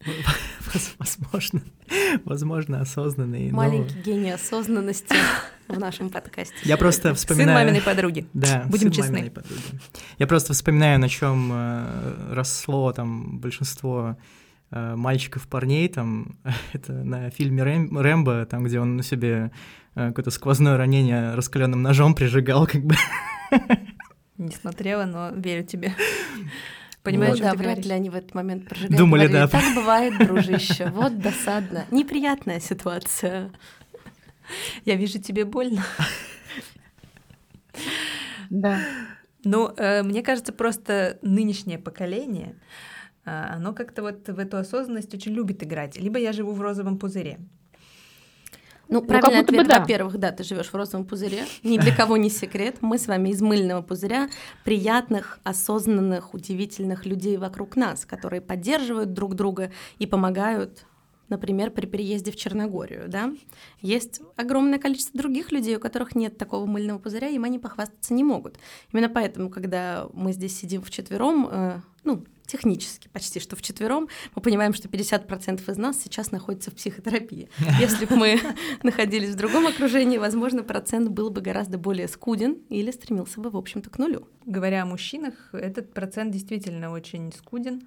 [0.98, 1.62] Возможно,
[2.24, 3.50] возможно, осознанный.
[3.50, 4.02] Маленький но...
[4.02, 5.14] гений осознанности
[5.68, 6.54] в нашем подкасте.
[6.62, 7.58] Я просто вспоминаю...
[7.58, 8.26] Сын маминой подруги.
[8.32, 9.30] Да, Будем честны.
[9.30, 9.60] Подруги.
[10.18, 14.16] Я просто вспоминаю, на чем э, росло там большинство
[14.70, 16.36] э, мальчиков, парней, там,
[16.72, 19.50] это на фильме Рэм, «Рэмбо», там, где он на себе
[19.94, 22.94] э, какое-то сквозное ранение раскаленным ножом прижигал, как бы.
[24.38, 25.94] Не смотрела, но верю тебе.
[27.02, 27.42] Понимаешь, вот.
[27.42, 27.86] да, вряд говоришь?
[27.86, 28.96] ли они в этот момент прожигают.
[28.96, 29.48] Думали, говорили, да.
[29.48, 30.90] Так бывает, дружище.
[30.94, 31.86] Вот досадно.
[31.90, 33.50] Неприятная ситуация.
[34.84, 35.84] Я вижу, тебе больно.
[38.50, 38.80] Да.
[39.44, 42.56] Ну, э, мне кажется, просто нынешнее поколение,
[43.30, 45.96] оно как-то вот в эту осознанность очень любит играть.
[45.98, 47.38] Либо я живу в розовом пузыре.
[48.90, 49.78] Ну, ну правильный ну, ответ, да.
[49.78, 52.78] во-первых, да, ты живешь в розовом пузыре, ни для кого не секрет.
[52.80, 54.28] Мы с вами из мыльного пузыря
[54.64, 60.84] приятных, осознанных, удивительных людей вокруг нас, которые поддерживают друг друга и помогают
[61.30, 63.32] например, при переезде в Черногорию, да,
[63.80, 68.24] есть огромное количество других людей, у которых нет такого мыльного пузыря, им они похвастаться не
[68.24, 68.58] могут.
[68.92, 74.74] Именно поэтому, когда мы здесь сидим вчетвером, э, ну, технически почти что вчетвером, мы понимаем,
[74.74, 77.48] что 50% из нас сейчас находится в психотерапии.
[77.80, 78.40] Если бы мы
[78.82, 83.56] находились в другом окружении, возможно, процент был бы гораздо более скуден или стремился бы, в
[83.56, 84.28] общем-то, к нулю.
[84.46, 87.82] Говоря о мужчинах, этот процент действительно очень скуден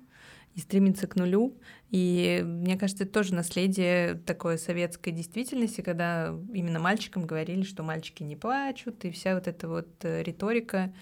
[0.55, 1.57] и стремится к нулю.
[1.89, 8.23] И мне кажется, это тоже наследие такой советской действительности, когда именно мальчикам говорили, что мальчики
[8.23, 10.93] не плачут, и вся вот эта вот э, риторика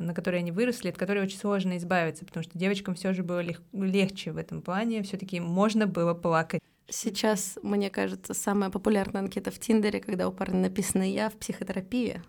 [0.00, 3.42] на которой они выросли, от которой очень сложно избавиться, потому что девочкам все же было
[3.42, 6.60] лег- легче в этом плане, все-таки можно было плакать.
[6.88, 12.20] Сейчас, мне кажется, самая популярная анкета в Тиндере, когда у парня написано «Я в психотерапии».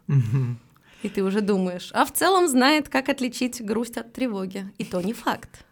[1.02, 4.72] И ты уже думаешь, а в целом знает, как отличить грусть от тревоги.
[4.78, 5.66] И то не факт.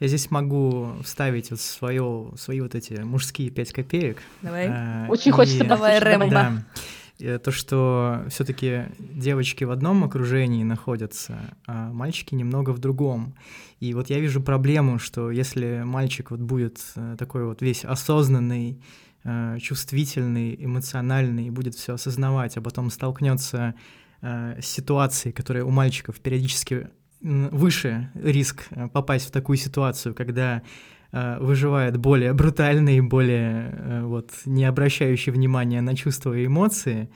[0.00, 4.20] Я здесь могу вставить вот свое, свои вот эти мужские пять копеек.
[4.42, 4.66] Давай.
[4.68, 5.32] А, Очень и...
[5.32, 6.30] хочется Давай, Рэмбо.
[6.30, 6.64] Да.
[7.22, 13.34] Э, то, что все-таки девочки в одном окружении находятся, а мальчики немного в другом.
[13.80, 18.80] И вот я вижу проблему, что если мальчик вот будет э, такой вот весь осознанный,
[19.22, 23.74] э, чувствительный, эмоциональный, будет все осознавать, а потом столкнется
[24.24, 30.62] с ситуацией, которая у мальчиков периодически выше риск попасть в такую ситуацию, когда
[31.40, 37.10] выживает более брутальный, более э, вот не обращающий внимания на чувства и эмоции,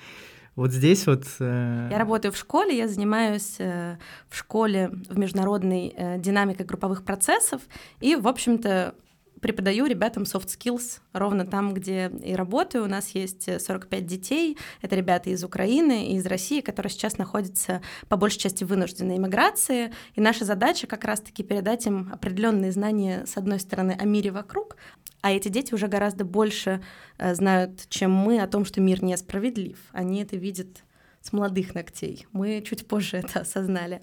[0.56, 1.24] Вот здесь вот...
[1.38, 1.88] Э...
[1.90, 7.60] Я работаю в школе, я занимаюсь э, в школе в международной э, динамикой групповых процессов,
[8.00, 8.94] и, в общем-то,
[9.40, 12.84] преподаю ребятам soft skills ровно там, где и работаю.
[12.84, 14.56] У нас есть 45 детей.
[14.82, 19.16] Это ребята из Украины и из России, которые сейчас находятся по большей части в вынужденной
[19.16, 19.92] иммиграции.
[20.14, 24.76] И наша задача как раз-таки передать им определенные знания, с одной стороны, о мире вокруг,
[25.20, 26.82] а эти дети уже гораздо больше
[27.18, 29.78] э, знают, чем мы, о том, что мир несправедлив.
[29.92, 30.84] Они это видят
[31.20, 32.26] с молодых ногтей.
[32.32, 34.02] Мы чуть позже это осознали.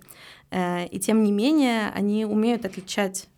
[0.52, 3.30] Э, и тем не менее, они умеют отличать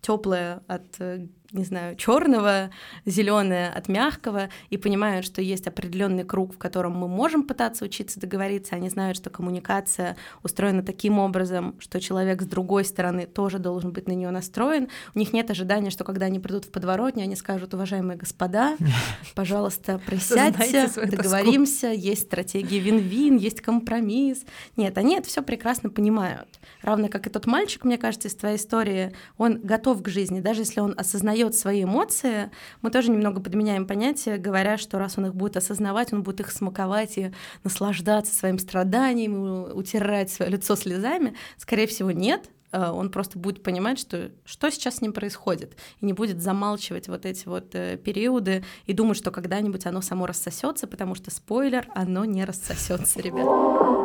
[0.00, 2.70] теплое от э, не знаю, черного,
[3.06, 8.18] зеленое от мягкого, и понимают, что есть определенный круг, в котором мы можем пытаться учиться
[8.18, 8.74] договориться.
[8.74, 14.08] Они знают, что коммуникация устроена таким образом, что человек с другой стороны тоже должен быть
[14.08, 14.88] на нее настроен.
[15.14, 18.76] У них нет ожидания, что когда они придут в подворотню, они скажут, уважаемые господа,
[19.34, 24.44] пожалуйста, присядьте, договоримся, есть стратегия вин-вин, есть компромисс.
[24.76, 26.48] Нет, они это все прекрасно понимают.
[26.82, 30.62] Равно как и тот мальчик, мне кажется, из твоей истории, он готов к жизни, даже
[30.62, 32.50] если он осознает осознает свои эмоции,
[32.82, 36.50] мы тоже немного подменяем понятие, говоря, что раз он их будет осознавать, он будет их
[36.50, 37.32] смаковать и
[37.64, 41.34] наслаждаться своим страданием, утирать свое лицо слезами.
[41.56, 46.06] Скорее всего, нет, э, он просто будет понимать, что, что сейчас с ним происходит, и
[46.06, 50.86] не будет замалчивать вот эти вот э, периоды и думать, что когда-нибудь оно само рассосется,
[50.86, 54.03] потому что спойлер, оно не рассосется, ребят.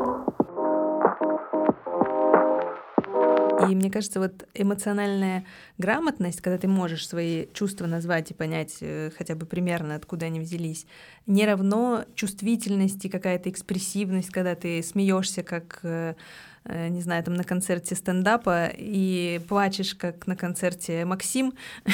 [3.67, 5.45] И мне кажется, вот эмоциональная
[5.77, 10.39] грамотность, когда ты можешь свои чувства назвать и понять э, хотя бы примерно, откуда они
[10.39, 10.85] взялись,
[11.27, 16.15] не равно чувствительности, какая-то экспрессивность, когда ты смеешься как э,
[16.65, 21.53] э, не знаю, там на концерте стендапа и плачешь, как на концерте Максим.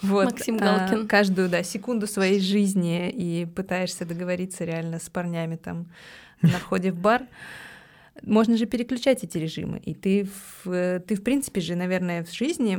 [0.00, 0.26] Вот.
[0.26, 1.04] Максим Галкин.
[1.04, 5.86] А, каждую, да, секунду своей жизни и пытаешься договориться реально с парнями там
[6.40, 7.22] на входе в бар.
[8.22, 9.78] Можно же переключать эти режимы.
[9.78, 10.28] И ты,
[10.64, 12.78] в, ты, в принципе же, наверное, в жизни,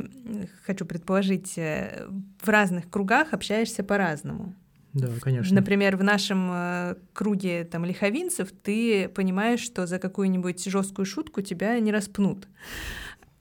[0.65, 2.07] хочу предположить, э,
[2.41, 4.55] в разных кругах общаешься по-разному.
[4.93, 5.55] Да, конечно.
[5.55, 11.79] Например, в нашем э, круге там лиховинцев ты понимаешь, что за какую-нибудь жесткую шутку тебя
[11.79, 12.47] не распнут.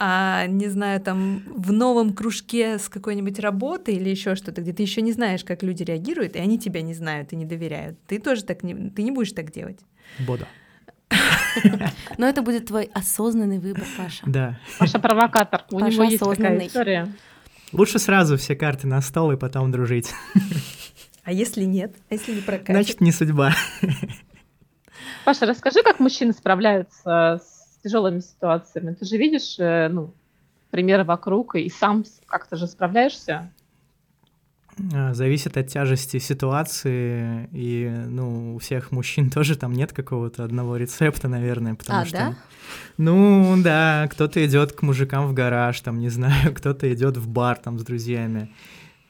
[0.02, 4.82] А не знаю, там в новом кружке с какой-нибудь работы или еще что-то, где ты
[4.82, 7.98] еще не знаешь, как люди реагируют, и они тебя не знают и не доверяют.
[8.06, 9.80] Ты тоже так не, ты не будешь так делать.
[10.26, 10.48] Бода.
[12.18, 14.22] Но это будет твой осознанный выбор, Паша.
[14.26, 14.58] Да.
[14.78, 15.64] Паша провокатор.
[15.70, 17.12] У него есть такая история.
[17.72, 20.12] Лучше сразу все карты на стол и потом дружить.
[21.22, 21.94] А если нет?
[22.10, 22.74] А если не прокатит?
[22.74, 23.52] Значит, не судьба.
[25.24, 28.94] Паша, расскажи, как мужчины справляются с тяжелыми ситуациями.
[28.94, 30.12] Ты же видишь, э, ну,
[30.70, 33.52] примеры вокруг, и сам как-то же справляешься.
[34.92, 40.76] А, зависит от тяжести ситуации, и, ну, у всех мужчин тоже там нет какого-то одного
[40.76, 42.16] рецепта, наверное, потому а, что...
[42.16, 42.36] Да?
[42.96, 47.56] Ну, да, кто-то идет к мужикам в гараж, там, не знаю, кто-то идет в бар
[47.56, 48.50] там с друзьями.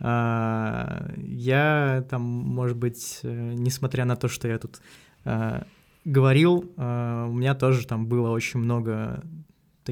[0.00, 4.80] А, я там, может быть, э, несмотря на то, что я тут
[5.24, 5.66] а,
[6.06, 9.22] говорил, у меня тоже там было очень много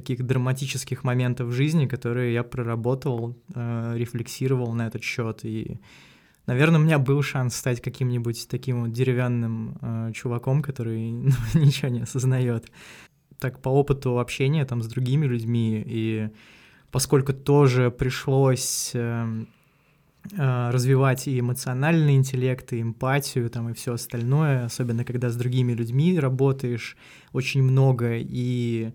[0.01, 5.45] таких драматических моментов в жизни, которые я проработал, э, рефлексировал на этот счет.
[5.45, 5.81] И,
[6.47, 11.89] наверное, у меня был шанс стать каким-нибудь таким вот деревянным э, чуваком, который ну, ничего
[11.89, 12.71] не осознает.
[13.39, 16.29] Так по опыту общения там с другими людьми и
[16.91, 19.45] поскольку тоже пришлось э,
[20.33, 25.73] э, развивать и эмоциональный интеллект, и эмпатию, там, и все остальное, особенно когда с другими
[25.73, 26.97] людьми работаешь
[27.33, 28.93] очень много, и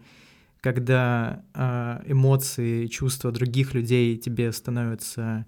[0.64, 5.46] когда э, эмоции, чувства других людей тебе становятся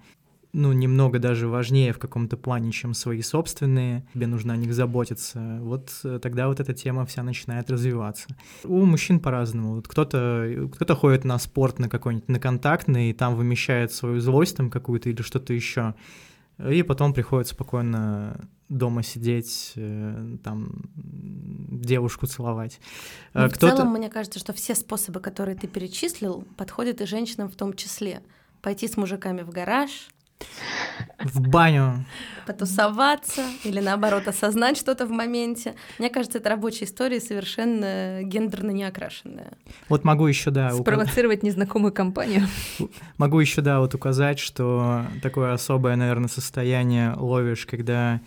[0.52, 5.60] ну, немного даже важнее в каком-то плане, чем свои собственные, тебе нужно о них заботиться,
[5.62, 8.28] вот э, тогда вот эта тема вся начинает развиваться.
[8.66, 9.76] У мужчин по-разному.
[9.76, 14.58] Вот кто-то кто ходит на спорт на какой-нибудь, на контактный, и там вымещает свою злость
[14.58, 15.94] там какую-то или что-то еще,
[16.58, 22.80] и потом приходит спокойно дома сидеть, э, там девушку целовать.
[23.34, 27.56] Ну, в целом, мне кажется, что все способы, которые ты перечислил, подходят и женщинам в
[27.56, 28.22] том числе.
[28.62, 30.10] Пойти с мужиками в гараж,
[31.20, 32.06] в баню.
[32.46, 35.76] Потусоваться или наоборот осознать что-то в моменте.
[35.98, 39.54] Мне кажется, это рабочая история совершенно гендерно не окрашенная.
[39.90, 40.72] Вот могу еще, да...
[40.72, 41.48] Спровоцировать ука...
[41.48, 42.48] незнакомую компанию.
[43.18, 48.22] Могу еще, да, вот указать, что такое особое, наверное, состояние ловишь, когда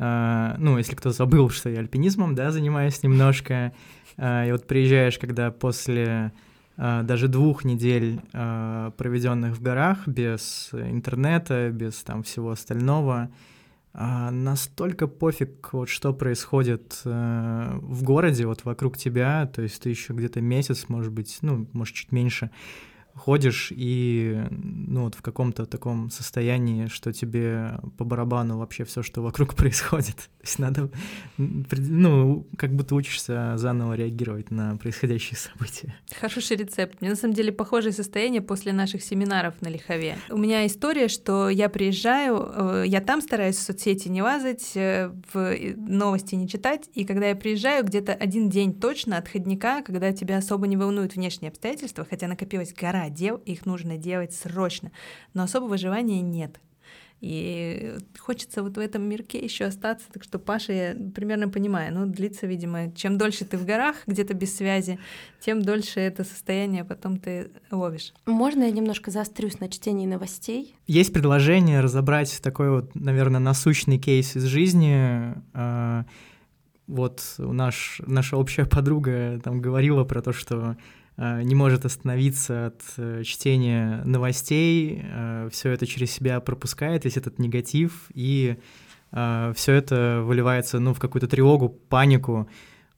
[0.00, 3.72] ну, если кто забыл, что я альпинизмом, да, занимаюсь немножко,
[4.16, 6.32] uh, и вот приезжаешь, когда после
[6.78, 13.28] uh, даже двух недель проведенных в горах, без интернета, без там всего остального,
[13.92, 20.12] а, настолько пофиг, вот что происходит в городе, вот вокруг тебя, то есть ты еще
[20.12, 22.50] где-то месяц, может быть, ну, может, чуть меньше,
[23.20, 29.22] ходишь и ну вот в каком-то таком состоянии, что тебе по барабану вообще все, что
[29.22, 30.16] вокруг происходит.
[30.16, 30.90] То есть надо,
[31.36, 35.94] ну, как будто учишься заново реагировать на происходящие события.
[36.18, 37.00] Хороший рецепт.
[37.00, 40.16] Мне на самом деле похожее состояние после наших семинаров на Лихове.
[40.30, 45.12] У меня история, что я приезжаю, э, я там стараюсь в соцсети не лазать, э,
[45.34, 50.38] в новости не читать, и когда я приезжаю, где-то один день точно отходника, когда тебя
[50.38, 54.90] особо не волнуют внешние обстоятельства, хотя накопилась гора дел, их нужно делать срочно,
[55.34, 56.60] но особого желания нет.
[57.20, 60.06] И хочется вот в этом мирке еще остаться.
[60.10, 64.32] Так что, Паша, я примерно понимаю, ну, длится, видимо, чем дольше ты в горах, где-то
[64.32, 64.98] без связи,
[65.38, 68.14] тем дольше это состояние потом ты ловишь.
[68.24, 70.74] Можно я немножко заострюсь на чтении новостей?
[70.86, 75.34] Есть предложение разобрать такой вот, наверное, насущный кейс из жизни.
[75.52, 76.06] А,
[76.86, 80.76] вот наш, наша общая подруга там говорила про то, что
[81.20, 87.38] не может остановиться от э, чтения новостей, э, все это через себя пропускает, весь этот
[87.38, 88.56] негатив, и
[89.12, 92.48] все это выливается ну, в какую-то тревогу, панику.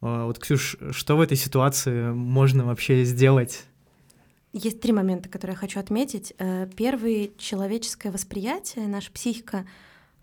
[0.02, 3.64] Вот, Ксюш, что в этой ситуации можно вообще сделать?
[4.52, 6.34] Есть три момента, которые я хочу отметить.
[6.76, 9.64] Первый— человеческое восприятие, наша психика,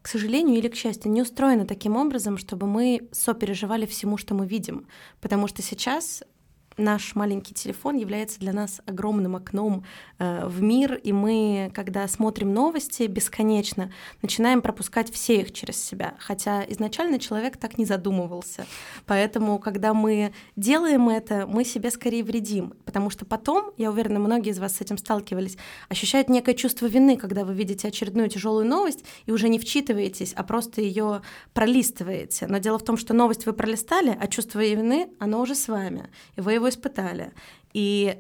[0.04, 4.46] к сожалению или к счастью, не устроена таким образом, чтобы мы сопереживали всему, что мы
[4.46, 4.86] видим.
[5.22, 6.24] Потому что сейчас
[6.80, 9.84] наш маленький телефон является для нас огромным окном
[10.18, 16.16] э, в мир, и мы, когда смотрим новости бесконечно, начинаем пропускать все их через себя,
[16.20, 18.66] хотя изначально человек так не задумывался.
[19.06, 24.52] Поэтому, когда мы делаем это, мы себе скорее вредим, потому что потом, я уверена, многие
[24.52, 25.58] из вас с этим сталкивались,
[25.90, 30.44] ощущают некое чувство вины, когда вы видите очередную тяжелую новость и уже не вчитываетесь, а
[30.44, 31.22] просто ее
[31.54, 32.48] пролистываете.
[32.48, 36.10] Но дело в том, что новость вы пролистали, а чувство вины, оно уже с вами,
[36.36, 37.34] и вы его испытали.
[37.74, 38.18] И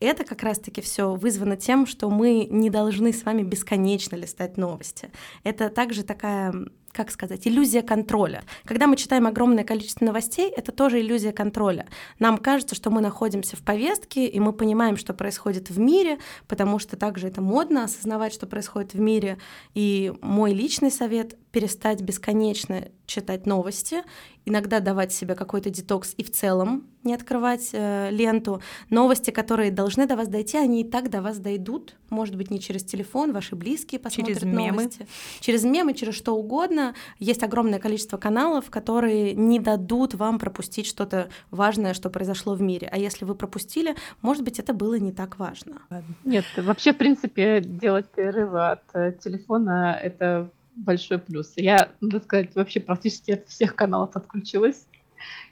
[0.00, 5.10] это как раз-таки все вызвано тем, что мы не должны с вами бесконечно листать новости.
[5.44, 6.52] Это также такая
[6.92, 8.44] как сказать, иллюзия контроля.
[8.64, 11.86] Когда мы читаем огромное количество новостей, это тоже иллюзия контроля.
[12.18, 16.78] Нам кажется, что мы находимся в повестке, и мы понимаем, что происходит в мире, потому
[16.78, 19.38] что также это модно осознавать, что происходит в мире.
[19.74, 24.02] И мой личный совет— перестать бесконечно читать новости,
[24.46, 28.62] иногда давать себе какой-то детокс и в целом не открывать э, ленту.
[28.88, 31.96] Новости, которые должны до вас дойти, они и так до вас дойдут.
[32.10, 34.82] Может быть, не через телефон, ваши близкие посмотрят через мемы.
[34.82, 35.06] новости.
[35.40, 36.81] Через мемы, через что угодно.
[37.18, 42.88] Есть огромное количество каналов, которые не дадут вам пропустить что-то важное, что произошло в мире.
[42.90, 45.82] А если вы пропустили, может быть, это было не так важно.
[46.24, 51.52] Нет, вообще, в принципе, делать перерывы от э, телефона— это большой плюс.
[51.56, 54.86] Я, надо сказать, вообще практически от всех каналов отключилась,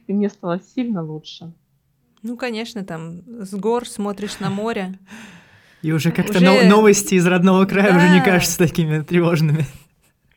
[0.07, 1.53] и мне стало сильно лучше.
[2.23, 4.99] Ну, конечно, там с гор смотришь на море.
[5.83, 6.67] И уже как-то уже...
[6.67, 7.97] новости из родного края да.
[7.97, 9.67] уже не кажутся такими тревожными.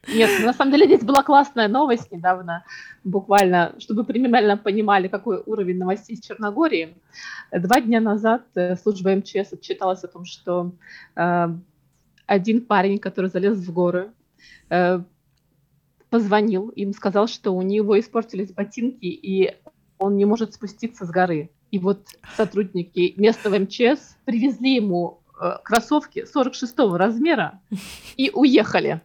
[0.08, 2.66] Нет, на самом деле здесь была классная новость недавно,
[3.04, 6.96] буквально, чтобы примерно понимали, какой уровень новостей из Черногории.
[7.52, 10.72] Два дня назад э, служба МЧС отчиталась о том, что
[11.16, 11.48] э,
[12.26, 14.12] один парень, который залез в горы,
[14.70, 15.02] Э,
[16.10, 19.56] позвонил им, сказал, что у него испортились ботинки, и
[19.98, 21.50] он не может спуститься с горы.
[21.72, 22.06] И вот
[22.38, 27.60] сотрудники местного МЧС привезли ему э, кроссовки 46 размера
[28.16, 29.02] и уехали.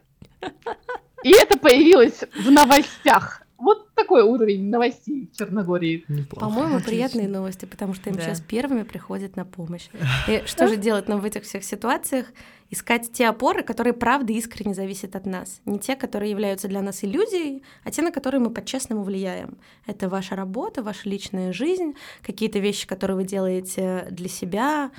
[1.23, 3.43] И это появилось в новостях.
[3.57, 6.05] Вот такой уровень новостей в Черногории.
[6.29, 8.21] По-моему, приятные новости, потому что им да.
[8.21, 9.89] сейчас первыми приходят на помощь.
[10.29, 12.27] И что же делать нам в этих всех ситуациях?
[12.69, 15.59] Искать те опоры, которые правда искренне зависят от нас.
[15.65, 19.57] Не те, которые являются для нас иллюзией, а те, на которые мы по-честному влияем.
[19.85, 24.91] Это ваша работа, ваша личная жизнь, какие-то вещи, которые вы делаете для себя,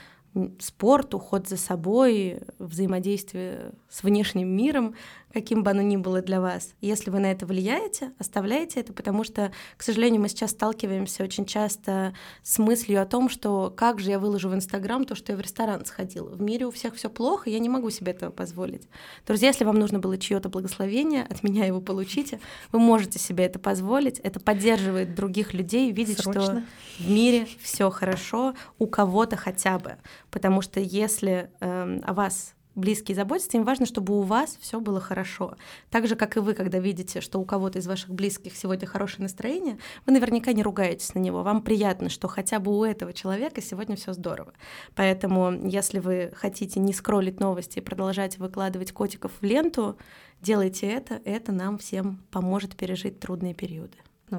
[0.58, 4.94] спорт, уход за собой, взаимодействие с внешним миром,
[5.32, 6.74] каким бы оно ни было для вас.
[6.80, 11.46] Если вы на это влияете, оставляйте это, потому что, к сожалению, мы сейчас сталкиваемся очень
[11.46, 15.38] часто с мыслью о том, что как же я выложу в Инстаграм то, что я
[15.38, 16.26] в ресторан сходил.
[16.26, 18.88] В мире у всех все плохо, я не могу себе этого позволить.
[19.26, 22.40] Друзья, если вам нужно было чье-то благословение, от меня его получите.
[22.72, 24.18] Вы можете себе это позволить.
[24.20, 26.42] Это поддерживает других людей видеть, Срочно.
[26.42, 26.62] что
[26.98, 29.96] в мире все хорошо, у кого-то хотя бы.
[30.30, 35.00] Потому что если э, о вас близкие заботятся, им важно, чтобы у вас все было
[35.00, 35.56] хорошо.
[35.90, 39.22] Так же, как и вы, когда видите, что у кого-то из ваших близких сегодня хорошее
[39.22, 41.42] настроение, вы наверняка не ругаетесь на него.
[41.42, 44.52] Вам приятно, что хотя бы у этого человека сегодня все здорово.
[44.94, 49.96] Поэтому, если вы хотите не скроллить новости и продолжать выкладывать котиков в ленту,
[50.42, 53.98] Делайте это, это нам всем поможет пережить трудные периоды.
[54.30, 54.38] Ну,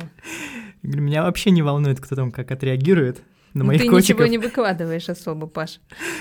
[0.82, 3.21] Меня вообще не волнует, кто там как отреагирует
[3.54, 4.10] на моих ты котиков.
[4.20, 5.80] ничего не выкладываешь особо, Паш,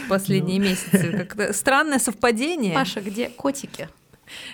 [0.08, 0.64] последние Ну.
[0.66, 1.12] месяцы.
[1.12, 2.74] Как-то странное совпадение.
[2.74, 3.88] Паша, где котики?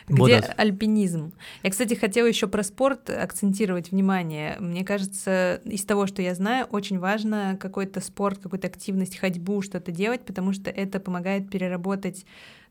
[0.09, 0.51] Где Бодас.
[0.57, 1.35] альпинизм?
[1.62, 4.57] Я, кстати, хотела еще про спорт акцентировать внимание.
[4.59, 9.93] Мне кажется, из того, что я знаю, очень важно какой-то спорт, какую-то активность, ходьбу, что-то
[9.93, 12.24] делать, потому что это помогает переработать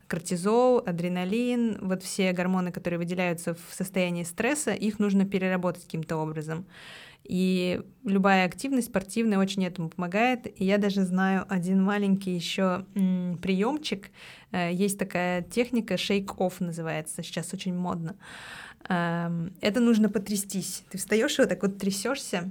[0.08, 6.64] кортизол, адреналин, вот все гормоны, которые выделяются в состоянии стресса, их нужно переработать каким-то образом.
[7.28, 10.46] И любая активность спортивная очень этому помогает.
[10.60, 12.84] И я даже знаю один маленький еще
[13.42, 14.10] приемчик.
[14.52, 18.16] Э, Есть такая техника shake-off называется, сейчас очень модно.
[18.88, 20.84] Эм, Это нужно потрястись.
[20.90, 22.50] Ты встаешь и вот так вот трясешься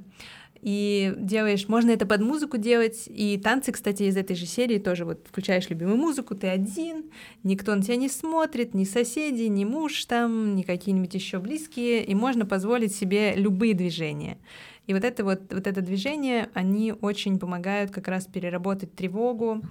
[0.65, 5.05] и делаешь, можно это под музыку делать, и танцы, кстати, из этой же серии тоже
[5.05, 7.11] вот включаешь любимую музыку, ты один,
[7.43, 12.15] никто на тебя не смотрит, ни соседи, ни муж там, ни какие-нибудь еще близкие, и
[12.15, 14.39] можно позволить себе любые движения.
[14.87, 19.61] И вот это вот, вот это движение, они очень помогают как раз переработать тревогу,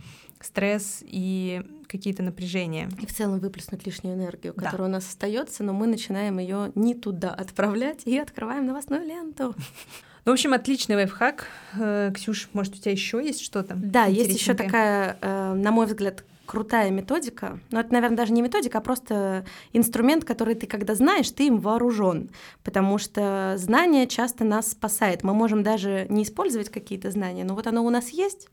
[0.41, 2.89] стресс и какие-то напряжения.
[3.03, 4.67] И в целом выплеснуть лишнюю энергию, Да.
[4.67, 9.57] которая у нас остается, но мы начинаем ее не туда отправлять и открываем новостную ленту.
[10.25, 11.47] Ну, в общем, отличный лайфхак.
[11.79, 13.75] Э, Ксюш, может, у тебя еще есть что-то?
[13.77, 17.59] Да, есть еще такая, э, на мой взгляд, крутая методика.
[17.71, 21.59] Но это, наверное, даже не методика, а просто инструмент, который ты, когда знаешь, ты им
[21.59, 22.31] вооружен.
[22.63, 25.25] Потому что знание часто нас спасает.
[25.25, 28.49] Мы можем даже не использовать какие-то знания, но вот оно у нас есть,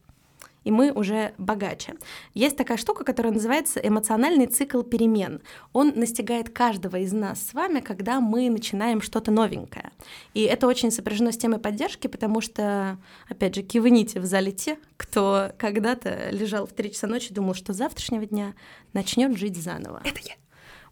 [0.63, 1.95] и мы уже богаче.
[2.33, 5.41] Есть такая штука, которая называется эмоциональный цикл перемен.
[5.73, 9.91] Он настигает каждого из нас с вами, когда мы начинаем что-то новенькое.
[10.33, 12.97] И это очень сопряжено с темой поддержки, потому что,
[13.29, 17.53] опять же, кивните в зале те, кто когда-то лежал в 3 часа ночи и думал,
[17.53, 18.53] что с завтрашнего дня
[18.93, 20.01] начнет жить заново.
[20.03, 20.35] Это я.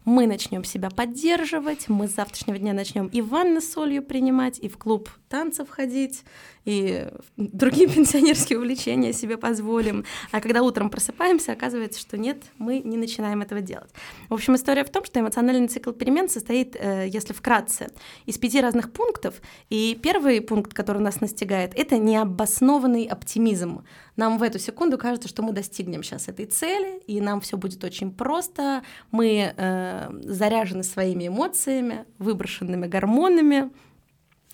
[0.06, 4.68] Мы начнем себя поддерживать, мы с завтрашнего дня начнем и ванны с солью принимать, и
[4.68, 6.24] в клуб танцев ходить,
[6.64, 10.04] и другие пенсионерские увлечения себе позволим.
[10.30, 13.90] А когда утром просыпаемся, оказывается, что нет, мы не начинаем этого делать.
[14.28, 17.88] В общем, история в том, что эмоциональный цикл перемен состоит, э, если вкратце,
[18.26, 19.40] из пяти разных пунктов.
[19.70, 23.84] И первый пункт, который нас настигает, это необоснованный оптимизм.
[24.16, 27.82] Нам в эту секунду кажется, что мы достигнем сейчас этой цели, и нам все будет
[27.84, 28.82] очень просто.
[29.10, 33.70] Мы э, заряжены своими эмоциями, выброшенными гормонами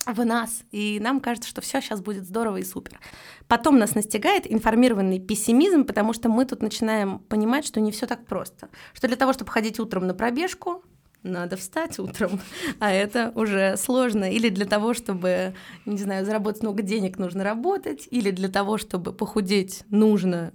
[0.06, 2.98] в нас, и нам кажется, что все сейчас будет здорово и супер.
[3.48, 8.24] Потом нас настигает информированный пессимизм, потому что мы тут начинаем понимать, что не все так
[8.26, 8.68] просто.
[8.94, 10.84] Что для того, чтобы ходить утром на пробежку,
[11.22, 12.40] надо встать утром,
[12.78, 14.30] а это уже сложно.
[14.30, 15.54] Или для того, чтобы,
[15.84, 20.52] не знаю, заработать много денег, нужно работать, или для того, чтобы похудеть, нужно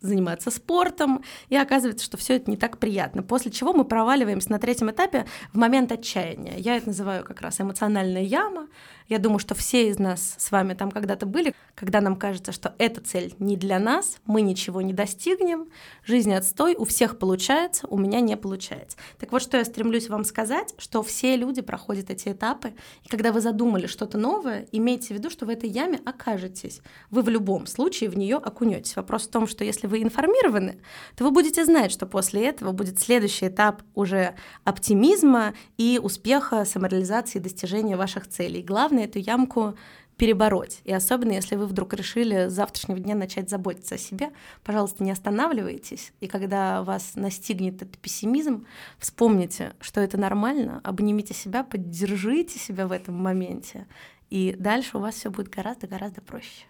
[0.00, 3.22] заниматься спортом, и оказывается, что все это не так приятно.
[3.22, 6.56] После чего мы проваливаемся на третьем этапе в момент отчаяния.
[6.58, 8.68] Я это называю как раз эмоциональная яма.
[9.08, 12.74] Я думаю, что все из нас с вами там когда-то были, когда нам кажется, что
[12.78, 15.68] эта цель не для нас, мы ничего не достигнем,
[16.04, 18.96] жизнь отстой, у всех получается, у меня не получается.
[19.18, 23.30] Так вот, что я стремлюсь вам сказать, что все люди проходят эти этапы, и когда
[23.30, 26.80] вы задумали что-то новое, имейте в виду, что в этой яме окажетесь.
[27.10, 28.96] Вы в любом случае в нее окунетесь.
[28.96, 30.80] Вопрос в том, что если вы информированы,
[31.14, 34.34] то вы будете знать, что после этого будет следующий этап уже
[34.64, 38.62] оптимизма и успеха, самореализации, достижения ваших целей.
[38.62, 39.76] Главное эту ямку
[40.16, 40.80] перебороть.
[40.84, 44.30] И особенно, если вы вдруг решили с завтрашнего дня начать заботиться о себе,
[44.64, 46.12] пожалуйста, не останавливайтесь.
[46.20, 48.66] И когда вас настигнет этот пессимизм,
[48.98, 53.86] вспомните, что это нормально, обнимите себя, поддержите себя в этом моменте.
[54.30, 56.64] И дальше у вас все будет гораздо-гораздо проще.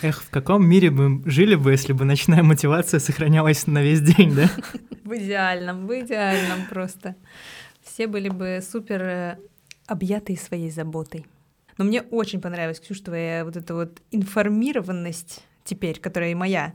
[0.00, 4.34] Эх, в каком мире бы жили бы, если бы ночная мотивация сохранялась на весь день,
[4.34, 4.48] да?
[5.04, 7.16] В идеальном, в идеальном просто.
[7.82, 9.38] Все были бы супер э,
[9.86, 11.26] объятые своей заботой.
[11.78, 16.74] Но мне очень понравилась, Ксюш, твоя вот эта вот информированность теперь, которая и моя.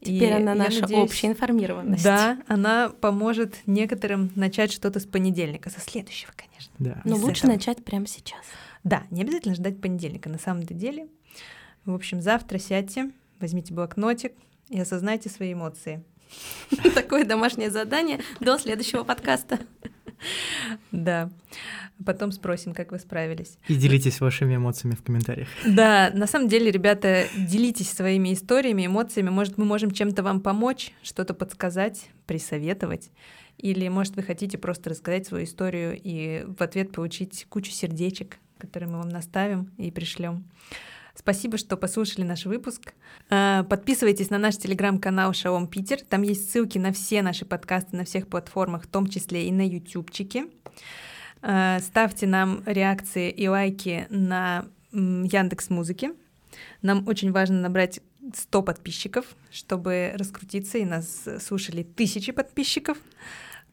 [0.00, 2.04] Теперь И она наша надеюсь, общая информированность.
[2.04, 6.72] Да, она поможет некоторым начать что-то с понедельника, со следующего, конечно.
[6.78, 7.00] Да.
[7.04, 7.52] Но лучше этого.
[7.52, 8.44] начать прямо сейчас.
[8.84, 11.08] Да, не обязательно ждать понедельника, на самом-то деле.
[11.84, 14.32] В общем, завтра сядьте, возьмите блокнотик
[14.68, 16.04] и осознайте свои эмоции.
[16.94, 19.58] Такое домашнее задание до следующего подкаста.
[20.92, 21.30] Да.
[22.04, 23.58] Потом спросим, как вы справились.
[23.68, 25.48] И делитесь вашими эмоциями в комментариях.
[25.66, 29.30] Да, на самом деле, ребята, делитесь своими историями, эмоциями.
[29.30, 33.10] Может, мы можем чем-то вам помочь, что-то подсказать, присоветовать.
[33.58, 38.88] Или, может, вы хотите просто рассказать свою историю и в ответ получить кучу сердечек, которые
[38.88, 40.44] мы вам наставим и пришлем.
[41.18, 42.94] Спасибо, что послушали наш выпуск.
[43.28, 45.98] Э, подписывайтесь на наш телеграм-канал Шалом Питер.
[46.08, 49.66] Там есть ссылки на все наши подкасты на всех платформах, в том числе и на
[49.66, 50.46] ютубчике.
[51.42, 56.12] Э, ставьте нам реакции и лайки на Яндекс Музыки.
[56.82, 57.98] Нам очень важно набрать
[58.32, 62.96] 100 подписчиков, чтобы раскрутиться, и нас слушали тысячи подписчиков.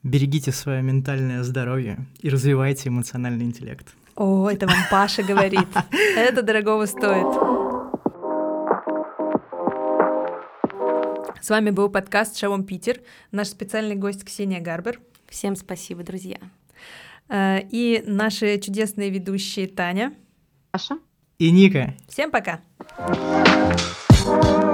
[0.01, 3.93] Берегите свое ментальное здоровье и развивайте эмоциональный интеллект.
[4.15, 5.67] О, это вам Паша говорит.
[6.15, 7.27] Это дорогого стоит.
[11.41, 13.01] С вами был подкаст «Шалом Питер»,
[13.31, 14.99] наш специальный гость Ксения Гарбер.
[15.27, 16.37] Всем спасибо, друзья.
[17.27, 20.13] Э, и наши чудесные ведущие Таня.
[20.71, 20.97] Паша.
[21.37, 21.93] И Ника.
[22.07, 22.61] Всем пока.
[24.25, 24.64] thank you